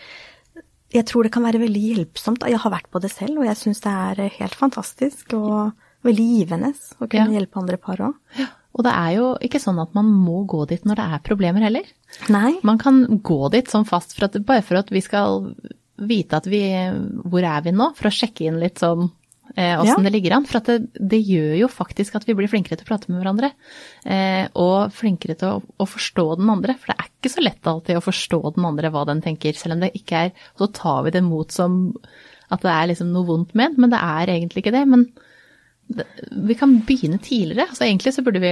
Jeg 0.94 1.06
tror 1.10 1.24
det 1.24 1.32
kan 1.34 1.42
være 1.44 1.58
veldig 1.60 1.82
hjelpsomt. 1.96 2.44
Jeg 2.46 2.60
har 2.62 2.70
vært 2.72 2.89
på 2.94 3.00
det 3.02 3.10
selv, 3.12 3.39
og 3.39 3.46
jeg 3.46 3.58
syns 3.58 3.80
det 3.82 3.89
er 3.92 4.20
eh, 4.28 4.36
helt 4.39 4.54
fantastisk 4.54 5.34
og 5.34 5.72
veldig 6.06 6.26
givende 6.38 6.70
å 7.02 7.08
kunne 7.10 7.32
Ja. 7.34 7.39
hjelpe 7.39 7.58
andre 7.58 7.78
par 7.78 7.98
òg. 7.98 8.13
Og 8.76 8.84
det 8.84 8.92
er 8.94 9.16
jo 9.18 9.38
ikke 9.42 9.60
sånn 9.62 9.82
at 9.82 9.94
man 9.96 10.06
må 10.06 10.46
gå 10.46 10.68
dit 10.68 10.84
når 10.86 10.96
det 10.96 11.06
er 11.13 11.20
problemer 11.26 11.62
heller. 11.66 11.84
Nei. 12.30 12.60
Man 12.63 12.78
kan 12.78 13.06
gå 13.22 13.50
dit 13.52 13.66
sånn 13.68 13.86
fast 13.89 14.13
for 14.16 14.26
at, 14.26 14.38
bare 14.46 14.62
for 14.62 14.78
at 14.78 14.89
vi 14.94 15.02
skal 15.02 15.56
vite 15.98 16.34
at 16.38 16.46
vi 16.46 16.62
Hvor 17.26 17.42
er 17.44 17.62
vi 17.62 17.72
nå? 17.72 17.96
For 17.96 18.10
å 18.10 18.13
sjekke 18.13 18.46
inn 18.46 18.60
litt 18.60 18.78
sånn 18.82 19.12
åssen 19.56 20.02
Ja. 20.02 20.10
det 20.10 20.13
ligger 20.16 20.38
an. 20.38 20.46
For 20.50 20.58
at 20.62 20.70
det, 20.72 20.94
det 20.98 21.22
gjør 21.22 21.56
jo 21.60 21.68
faktisk 21.70 22.16
at 22.16 22.26
vi 22.26 22.36
blir 22.38 22.50
flinkere 22.50 22.80
til 22.80 22.88
å 22.88 22.89
prate 22.89 23.12
med 23.12 23.22
hverandre. 23.22 23.52
Eh, 24.06 24.48
og 24.56 24.94
flinkere 24.96 25.38
til 25.38 25.58
å, 25.58 25.62
å 25.78 25.89
forstå 25.89 26.28
den 26.42 26.50
andre. 26.50 26.78
For 26.80 26.92
det 26.92 26.98
er 26.98 27.12
ikke 27.12 27.34
så 27.36 27.44
lett 27.46 27.70
alltid 27.70 28.00
å 28.00 28.06
forstå 28.06 28.42
den 28.56 28.66
andre 28.66 28.89
hva 28.94 29.06
den 29.10 29.22
tenker, 29.26 29.54
selv 29.58 29.78
om 29.78 29.86
det 29.86 29.94
ikke 29.98 30.26
er 30.28 30.32
Så 30.58 30.72
tar 30.74 31.04
vi 31.06 31.13
det 31.13 31.24
mot 31.24 31.52
som 31.52 31.94
at 32.54 32.62
det 32.62 32.74
er 32.74 32.89
liksom 32.92 33.13
noe 33.13 33.26
vondt 33.26 33.54
ment, 33.58 33.78
men 33.82 33.89
det 33.94 34.02
er 34.02 34.30
egentlig 34.30 34.63
ikke 34.63 34.76
det. 34.76 34.84
Men 34.89 35.08
vi 36.32 36.56
kan 36.58 36.72
begynne 36.88 37.19
tidligere. 37.22 37.67
Altså 37.69 37.84
egentlig 37.86 38.13
så 38.15 38.24
burde 38.26 38.39
vi, 38.41 38.52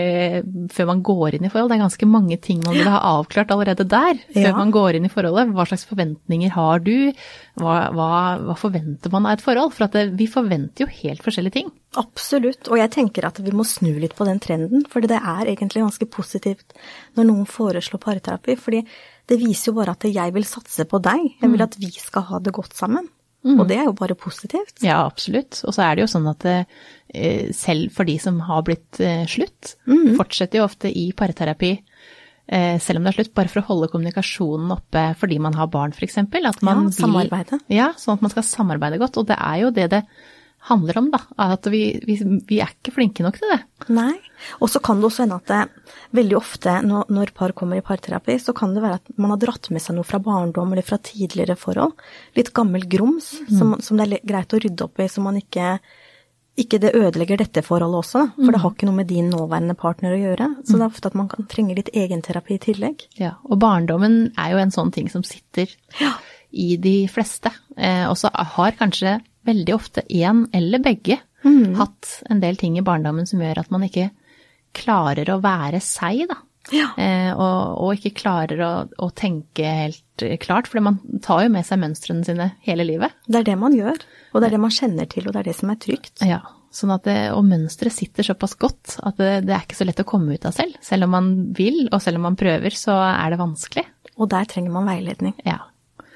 før 0.70 0.86
man 0.92 1.00
går 1.02 1.38
inn 1.38 1.46
i 1.48 1.50
forhold, 1.50 1.72
det 1.72 1.78
er 1.80 1.84
ganske 1.86 2.08
mange 2.10 2.38
ting 2.44 2.60
man 2.66 2.76
burde 2.76 2.92
ha 2.94 3.00
avklart 3.18 3.54
allerede 3.56 3.86
der. 3.90 4.20
Før 4.36 4.50
Ja. 4.50 4.56
man 4.58 4.72
går 4.72 4.96
inn 5.00 5.06
i 5.08 5.10
forholdet. 5.10 5.54
Hva 5.56 5.66
slags 5.66 5.86
forventninger 5.90 6.52
har 6.54 6.80
du? 6.86 7.14
Hva, 7.58 7.78
hva, 7.96 8.10
hva 8.46 8.56
forventer 8.60 9.12
man 9.12 9.26
av 9.26 9.38
et 9.40 9.42
forhold? 9.46 9.74
For 9.74 9.86
at 9.88 9.96
det, 9.98 10.04
vi 10.20 10.28
forventer 10.28 10.86
jo 10.86 10.92
helt 11.02 11.24
forskjellige 11.24 11.54
ting. 11.54 11.72
Absolutt. 11.98 12.68
Og 12.70 12.78
jeg 12.78 12.92
tenker 12.92 13.26
at 13.26 13.40
vi 13.42 13.52
må 13.56 13.66
snu 13.66 13.94
litt 14.00 14.14
på 14.16 14.28
den 14.28 14.40
trenden. 14.44 14.86
For 14.92 15.02
det 15.02 15.18
er 15.18 15.48
egentlig 15.50 15.82
ganske 15.88 16.06
positivt 16.12 16.76
når 17.18 17.26
noen 17.32 17.46
foreslår 17.50 18.00
parterapi. 18.06 18.56
fordi 18.60 18.84
det 19.32 19.40
viser 19.40 19.72
jo 19.72 19.78
bare 19.80 19.92
at 19.96 20.04
jeg 20.04 20.34
vil 20.34 20.44
satse 20.44 20.84
på 20.86 21.00
deg. 21.02 21.38
Jeg 21.42 21.50
vil 21.52 21.62
at 21.64 21.76
vi 21.80 21.90
skal 21.96 22.22
ha 22.24 22.40
det 22.40 22.52
godt 22.54 22.74
sammen. 22.76 23.08
Og 23.42 23.64
det 23.70 23.78
er 23.80 23.88
jo 23.88 23.98
bare 23.98 24.18
positivt. 24.20 24.84
Ja, 24.86 25.00
absolutt. 25.06 25.64
Og 25.66 25.74
så 25.74 25.86
er 25.86 25.96
det 25.98 26.06
jo 26.06 26.12
sånn 26.12 26.28
at 26.30 26.46
eh, 26.46 27.48
selv 27.58 27.94
for 27.96 28.06
de 28.06 28.18
som 28.22 28.38
har 28.46 28.66
blitt 28.68 29.00
slutt, 29.00 29.76
slutt, 29.86 30.18
fortsetter 30.20 30.62
jo 30.62 30.68
ofte 30.68 30.92
i 30.94 31.08
parterapi 31.18 31.72
eh, 32.52 32.78
selv 32.82 33.00
om 33.00 33.08
det 33.08 33.14
er 33.14 33.18
slutt, 33.20 33.34
bare 33.38 33.52
for 33.52 33.64
å 33.64 33.68
holde 33.70 33.90
kommunikasjonen 33.94 34.76
oppe 34.76 35.06
fordi 35.20 35.40
man 35.44 35.58
har 35.58 35.72
barn, 35.72 35.96
f.eks. 35.96 36.20
At 36.22 36.62
man 36.66 36.88
Ja, 36.90 36.98
samarbeide. 37.00 37.62
Ja, 37.72 37.90
sånn 38.00 38.20
at 38.20 38.26
man 38.26 38.34
skal 38.34 38.48
samarbeide 38.48 39.02
godt. 39.02 39.20
Og 39.22 39.30
det 39.32 39.40
er 39.40 39.64
jo 39.64 39.74
det 39.76 39.90
det 39.96 40.04
handler 40.70 41.00
om, 41.02 41.08
da. 41.14 41.22
At 41.42 41.66
vi, 41.72 41.82
vi, 42.06 42.18
vi 42.48 42.60
er 42.62 42.74
ikke 42.74 42.94
flinke 42.94 43.26
nok 43.26 43.40
til 43.40 43.50
det. 43.54 43.60
Nei. 43.94 44.14
Og 44.62 44.70
så 44.70 44.82
kan 44.84 45.02
det 45.02 45.08
også 45.10 45.26
hende 45.26 45.40
at 45.42 45.50
det, 45.50 45.96
veldig 46.18 46.38
ofte 46.38 46.76
når, 46.86 47.10
når 47.14 47.34
par 47.38 47.56
kommer 47.58 47.80
i 47.80 47.86
parterapi, 47.86 48.38
så 48.42 48.54
kan 48.58 48.76
det 48.76 48.84
være 48.84 49.00
at 49.02 49.12
man 49.22 49.34
har 49.34 49.42
dratt 49.42 49.72
med 49.74 49.84
seg 49.84 49.98
noe 49.98 50.08
fra 50.08 50.22
barndom 50.22 50.74
eller 50.74 50.86
fra 50.86 51.00
tidligere 51.02 51.58
forhold. 51.60 51.98
Litt 52.38 52.54
gammel 52.58 52.86
grums 52.90 53.34
som, 53.50 53.76
som 53.82 53.98
det 53.98 54.08
er 54.08 54.32
greit 54.34 54.54
å 54.54 54.62
rydde 54.62 54.88
opp 54.88 55.02
i, 55.02 55.10
så 55.10 55.24
man 55.26 55.42
ikke 55.42 55.76
ikke 56.60 56.82
det 56.84 56.92
ødelegger 56.98 57.40
dette 57.40 57.62
forholdet 57.64 58.02
også, 58.02 58.26
for 58.36 58.52
det 58.52 58.60
har 58.60 58.74
ikke 58.74 58.88
noe 58.90 58.98
med 58.98 59.08
din 59.10 59.30
nåværende 59.32 59.76
partner 59.80 60.14
å 60.14 60.20
gjøre. 60.20 60.50
Så 60.68 60.76
det 60.76 60.84
er 60.84 60.92
ofte 60.92 61.10
at 61.10 61.16
man 61.18 61.30
kan 61.32 61.48
trenge 61.50 61.78
litt 61.78 61.90
egenterapi 61.96 62.58
i 62.58 62.62
tillegg. 62.66 63.06
Ja, 63.18 63.38
og 63.48 63.62
barndommen 63.64 64.34
er 64.36 64.52
jo 64.54 64.60
en 64.62 64.74
sånn 64.76 64.92
ting 64.94 65.08
som 65.10 65.24
sitter 65.26 65.72
i 66.52 66.76
de 66.82 66.96
fleste. 67.12 67.54
Eh, 67.78 68.04
og 68.10 68.18
så 68.20 68.30
har 68.36 68.76
kanskje 68.80 69.16
veldig 69.48 69.74
ofte 69.76 70.04
én 70.10 70.46
eller 70.54 70.84
begge 70.84 71.20
hatt 71.78 72.22
en 72.30 72.42
del 72.42 72.58
ting 72.58 72.78
i 72.78 72.86
barndommen 72.86 73.28
som 73.28 73.42
gjør 73.42 73.64
at 73.64 73.74
man 73.74 73.86
ikke 73.88 74.10
klarer 74.78 75.30
å 75.34 75.42
være 75.44 75.82
seg, 75.84 76.26
da. 76.30 76.40
Ja. 76.72 76.92
Eh, 77.02 77.32
og, 77.34 77.82
og 77.82 77.98
ikke 77.98 78.14
klarer 78.22 78.62
å, 78.64 78.72
å 79.02 79.10
tenke 79.18 79.66
helt 79.66 80.26
klart, 80.44 80.70
for 80.70 80.84
man 80.86 81.00
tar 81.26 81.48
jo 81.48 81.54
med 81.54 81.66
seg 81.68 81.82
mønstrene 81.82 82.26
sine 82.28 82.52
hele 82.68 82.86
livet. 82.88 83.16
Det 83.26 83.42
er 83.42 83.50
det 83.50 83.58
man 83.60 83.76
gjør, 83.76 84.04
og 84.32 84.40
det 84.40 84.48
er 84.48 84.56
det 84.56 84.64
man 84.68 84.76
kjenner 84.76 85.10
til, 85.10 85.26
og 85.26 85.34
det 85.34 85.42
er 85.42 85.50
det 85.50 85.58
som 85.58 85.74
er 85.74 85.80
trygt. 85.82 86.14
Ja, 86.28 86.40
sånn 86.72 86.94
at 86.94 87.08
det, 87.10 87.18
Og 87.36 87.44
mønsteret 87.50 87.96
sitter 87.96 88.30
såpass 88.30 88.54
godt 88.62 89.00
at 89.02 89.18
det, 89.20 89.32
det 89.50 89.58
er 89.58 89.66
ikke 89.66 89.80
så 89.82 89.90
lett 89.90 90.04
å 90.04 90.08
komme 90.08 90.38
ut 90.38 90.48
av 90.48 90.56
selv. 90.56 90.78
Selv 90.86 91.10
om 91.10 91.16
man 91.18 91.34
vil, 91.58 91.88
og 91.90 92.00
selv 92.04 92.22
om 92.22 92.30
man 92.30 92.40
prøver, 92.40 92.78
så 92.78 92.96
er 93.10 93.34
det 93.34 93.42
vanskelig. 93.42 93.88
Og 94.22 94.30
der 94.32 94.48
trenger 94.48 94.78
man 94.78 94.88
veiledning. 94.88 95.36
Ja, 95.48 95.64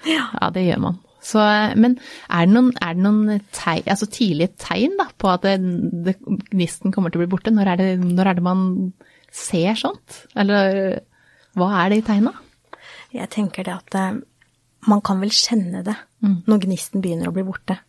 ja 0.06 0.54
det 0.54 0.68
gjør 0.70 0.86
man. 0.86 1.02
Så, 1.26 1.42
men 1.82 1.98
er 2.30 2.46
det 2.46 2.54
noen, 2.54 2.70
er 2.86 2.94
det 2.94 3.02
noen 3.02 3.46
tegn, 3.56 3.88
altså 3.90 4.08
tidlige 4.14 4.54
tegn 4.62 4.94
da, 5.00 5.08
på 5.18 5.32
at 5.32 5.46
det, 5.48 5.56
det, 6.06 6.14
gnisten 6.52 6.94
kommer 6.94 7.10
til 7.10 7.22
å 7.22 7.24
bli 7.24 7.32
borte? 7.32 7.54
Når 7.56 7.72
er, 7.72 7.82
det, 7.82 7.90
når 8.04 8.30
er 8.30 8.38
det 8.38 8.46
man 8.46 8.62
ser 9.34 9.80
sånt? 9.80 10.20
Eller 10.38 11.00
hva 11.58 11.72
er 11.82 11.92
det 11.92 12.02
i 12.02 12.06
tegna? 12.06 12.36
Jeg 13.16 13.32
tenker 13.34 13.66
det 13.66 13.74
at 13.74 13.98
eh, 13.98 14.22
man 14.86 15.02
kan 15.06 15.22
vel 15.24 15.34
kjenne 15.34 15.82
det 15.86 15.96
når 16.22 16.64
gnisten 16.66 17.04
begynner 17.04 17.30
å 17.30 17.36
bli 17.36 17.46
borte. 17.48 17.80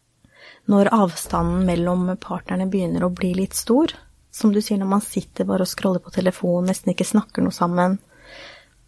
Når 0.70 0.90
avstanden 0.94 1.66
mellom 1.68 2.08
partnerne 2.22 2.66
begynner 2.70 3.04
å 3.06 3.12
bli 3.14 3.32
litt 3.36 3.56
stor. 3.56 3.92
Som 4.34 4.52
du 4.52 4.60
sier, 4.60 4.78
når 4.80 4.90
man 4.90 5.04
sitter 5.04 5.46
bare 5.48 5.64
og 5.64 5.70
scroller 5.70 6.02
på 6.04 6.12
telefonen, 6.12 6.68
nesten 6.70 6.92
ikke 6.92 7.06
snakker 7.08 7.44
noe 7.44 7.54
sammen. 7.56 7.96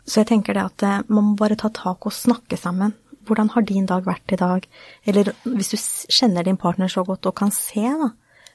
Så 0.05 0.23
jeg 0.23 0.31
tenker 0.33 0.57
det 0.57 0.65
at 0.65 0.87
eh, 0.89 1.05
man 1.09 1.31
må 1.31 1.37
bare 1.39 1.59
ta 1.59 1.73
tak 1.75 2.09
og 2.09 2.17
snakke 2.17 2.57
sammen. 2.61 2.95
Hvordan 3.29 3.53
har 3.55 3.67
din 3.69 3.87
dag 3.89 4.07
vært 4.09 4.33
i 4.35 4.41
dag? 4.41 4.65
Eller 5.09 5.33
hvis 5.45 5.73
du 5.73 5.77
kjenner 6.13 6.47
din 6.47 6.59
partner 6.61 6.91
så 6.93 7.05
godt 7.07 7.29
og 7.29 7.37
kan 7.39 7.53
se 7.55 7.85
da, 7.85 8.13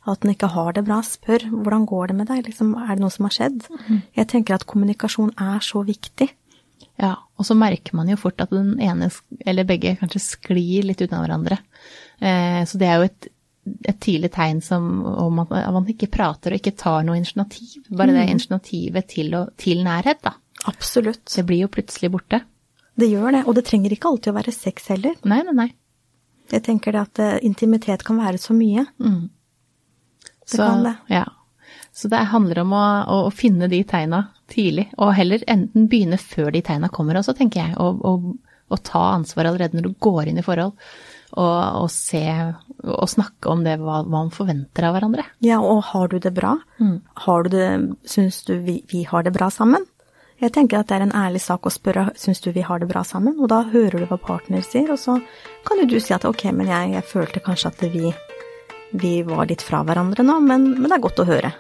at 0.09 0.23
den 0.23 0.33
ikke 0.33 0.51
har 0.51 0.73
det 0.75 0.83
bra, 0.87 0.99
spør 1.05 1.45
hvordan 1.49 1.85
går 1.87 2.11
det 2.11 2.15
med 2.19 2.27
deg? 2.31 2.43
Liksom, 2.49 2.73
er 2.75 2.95
det 2.95 3.03
noe 3.03 3.13
som 3.13 3.27
har 3.29 3.35
skjedd? 3.37 3.67
Jeg 4.17 4.29
tenker 4.31 4.57
at 4.57 4.65
kommunikasjon 4.67 5.31
er 5.39 5.63
så 5.63 5.83
viktig. 5.87 6.27
Ja, 6.99 7.15
og 7.39 7.47
så 7.47 7.55
merker 7.57 7.95
man 7.97 8.09
jo 8.11 8.19
fort 8.19 8.41
at 8.43 8.51
den 8.53 8.75
ene, 8.83 9.09
eller 9.45 9.67
begge, 9.67 9.95
kanskje 9.99 10.21
sklir 10.21 10.85
litt 10.89 11.01
unna 11.05 11.23
hverandre. 11.23 11.57
Eh, 12.19 12.61
så 12.69 12.79
det 12.81 12.89
er 12.89 12.99
jo 12.99 13.07
et, 13.07 13.29
et 13.89 13.99
tidlig 14.03 14.33
tegn 14.35 14.61
som, 14.61 14.89
om 15.07 15.41
at 15.45 15.53
man 15.73 15.89
ikke 15.89 16.11
prater 16.13 16.53
og 16.53 16.61
ikke 16.61 16.75
tar 16.83 17.07
noe 17.07 17.17
initiativ. 17.17 17.87
Bare 17.89 18.13
det 18.13 18.27
initiativet 18.29 19.09
til, 19.15 19.33
å, 19.39 19.45
til 19.57 19.85
nærhet, 19.87 20.21
da. 20.25 20.35
Absolutt. 20.69 21.25
Det 21.31 21.45
blir 21.47 21.65
jo 21.65 21.71
plutselig 21.71 22.11
borte. 22.13 22.43
Det 22.99 23.09
gjør 23.09 23.33
det, 23.33 23.45
og 23.47 23.55
det 23.57 23.65
trenger 23.67 23.93
ikke 23.95 24.11
alltid 24.11 24.33
å 24.33 24.37
være 24.37 24.53
sex 24.53 24.91
heller. 24.93 25.15
Nei, 25.25 25.39
nei, 25.47 25.55
nei. 25.57 25.69
Jeg 26.53 26.65
tenker 26.65 26.93
det 26.93 27.01
at 27.07 27.21
eh, 27.23 27.39
intimitet 27.47 28.03
kan 28.05 28.19
være 28.21 28.41
så 28.41 28.53
mye. 28.53 28.85
Det 30.43 30.57
Så, 30.57 30.59
kan 30.61 30.83
det. 30.85 30.95
Ja. 31.09 31.25
Så 31.93 32.09
det 32.11 32.21
handler 32.33 32.63
om 32.63 32.73
å, 32.77 32.85
å 33.27 33.31
finne 33.33 33.69
de 33.71 33.81
tegna 33.87 34.27
tidlig, 34.51 34.89
og 35.01 35.13
heller 35.17 35.45
enten 35.49 35.87
begynne 35.89 36.19
før 36.21 36.51
de 36.53 36.61
tegna 36.65 36.89
kommer 36.93 37.17
også, 37.17 37.35
tenker 37.37 37.63
jeg. 37.63 37.77
Og, 37.81 38.03
og, 38.05 38.29
og 38.73 38.83
ta 38.85 39.07
ansvar 39.15 39.49
allerede 39.49 39.77
når 39.77 39.89
du 39.89 39.97
går 40.03 40.29
inn 40.29 40.41
i 40.41 40.45
forhold, 40.45 40.75
og, 41.33 41.57
og 41.83 41.87
se 41.89 42.21
og 42.83 43.09
snakke 43.09 43.49
om 43.49 43.63
det, 43.65 43.79
hva, 43.81 44.03
hva 44.03 44.19
man 44.25 44.33
forventer 44.33 44.85
av 44.85 44.97
hverandre. 44.97 45.25
Ja, 45.45 45.61
og 45.65 45.81
har 45.89 46.11
du 46.11 46.19
det 46.21 46.33
bra? 46.35 46.57
Har 47.25 47.45
du 47.45 47.55
det, 47.55 47.69
syns 48.09 48.43
du 48.45 48.57
vi, 48.61 48.81
vi 48.91 49.05
har 49.09 49.25
det 49.25 49.33
bra 49.33 49.49
sammen? 49.53 49.87
Jeg 50.43 50.51
tenker 50.51 50.81
at 50.81 50.89
det 50.89 50.97
er 50.97 51.05
en 51.05 51.15
ærlig 51.15 51.39
sak 51.39 51.63
å 51.63 51.71
spørre 51.71 52.09
syns 52.19 52.41
du 52.43 52.49
vi 52.51 52.65
har 52.67 52.81
det 52.81 52.89
bra 52.89 53.05
sammen, 53.07 53.37
og 53.39 53.47
da 53.51 53.61
hører 53.63 54.01
du 54.03 54.09
hva 54.09 54.17
partner 54.19 54.63
sier, 54.65 54.89
og 54.91 54.99
så 54.99 55.15
kan 55.63 55.79
jo 55.79 55.87
du 55.87 55.95
si 56.03 56.11
at 56.15 56.25
ok, 56.27 56.49
men 56.51 56.67
jeg, 56.67 56.89
jeg 56.97 57.07
følte 57.07 57.43
kanskje 57.45 57.71
at 57.71 57.85
vi, 57.93 58.11
vi 58.99 59.13
var 59.23 59.47
litt 59.47 59.63
fra 59.63 59.85
hverandre 59.87 60.25
nå, 60.27 60.41
men, 60.43 60.67
men 60.75 60.89
det 60.89 60.97
er 60.97 61.05
godt 61.05 61.23
å 61.23 61.27
høre. 61.31 61.53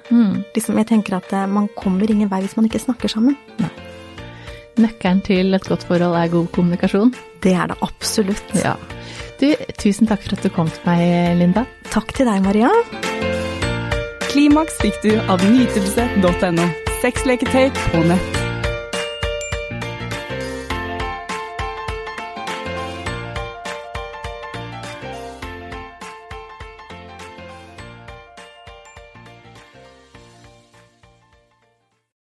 Liksom, 0.57 0.81
jeg 0.81 0.89
tenker 0.91 1.15
at 1.21 1.31
eh, 1.31 1.47
man 1.47 1.71
kommer 1.79 2.11
ingen 2.11 2.31
vei 2.31 2.41
hvis 2.43 2.57
man 2.59 2.67
ikke 2.67 2.83
snakker 2.83 3.15
sammen. 3.15 3.39
Nøkkelen 4.83 5.23
til 5.23 5.55
et 5.55 5.69
godt 5.69 5.87
forhold 5.87 6.19
er 6.19 6.33
god 6.33 6.51
kommunikasjon. 6.51 7.15
Det 7.45 7.55
er 7.55 7.71
det 7.71 7.79
absolutt. 7.87 8.55
Ja. 8.59 8.75
Du, 9.39 9.47
tusen 9.79 10.11
takk 10.11 10.27
for 10.27 10.35
at 10.35 10.43
du 10.43 10.51
kom 10.51 10.67
til 10.67 10.89
meg, 10.89 11.39
Linda. 11.39 11.63
Takk 11.93 12.11
til 12.17 12.27
deg, 12.27 12.43
Maria. 12.43 12.73
Klimaks 14.27 14.81
fikk 14.83 15.03
du 15.07 15.13
av 15.23 15.43
nytelse.no. 15.47 16.71
Sexleketøy 17.03 17.69
på 17.85 18.07
nett. 18.11 18.42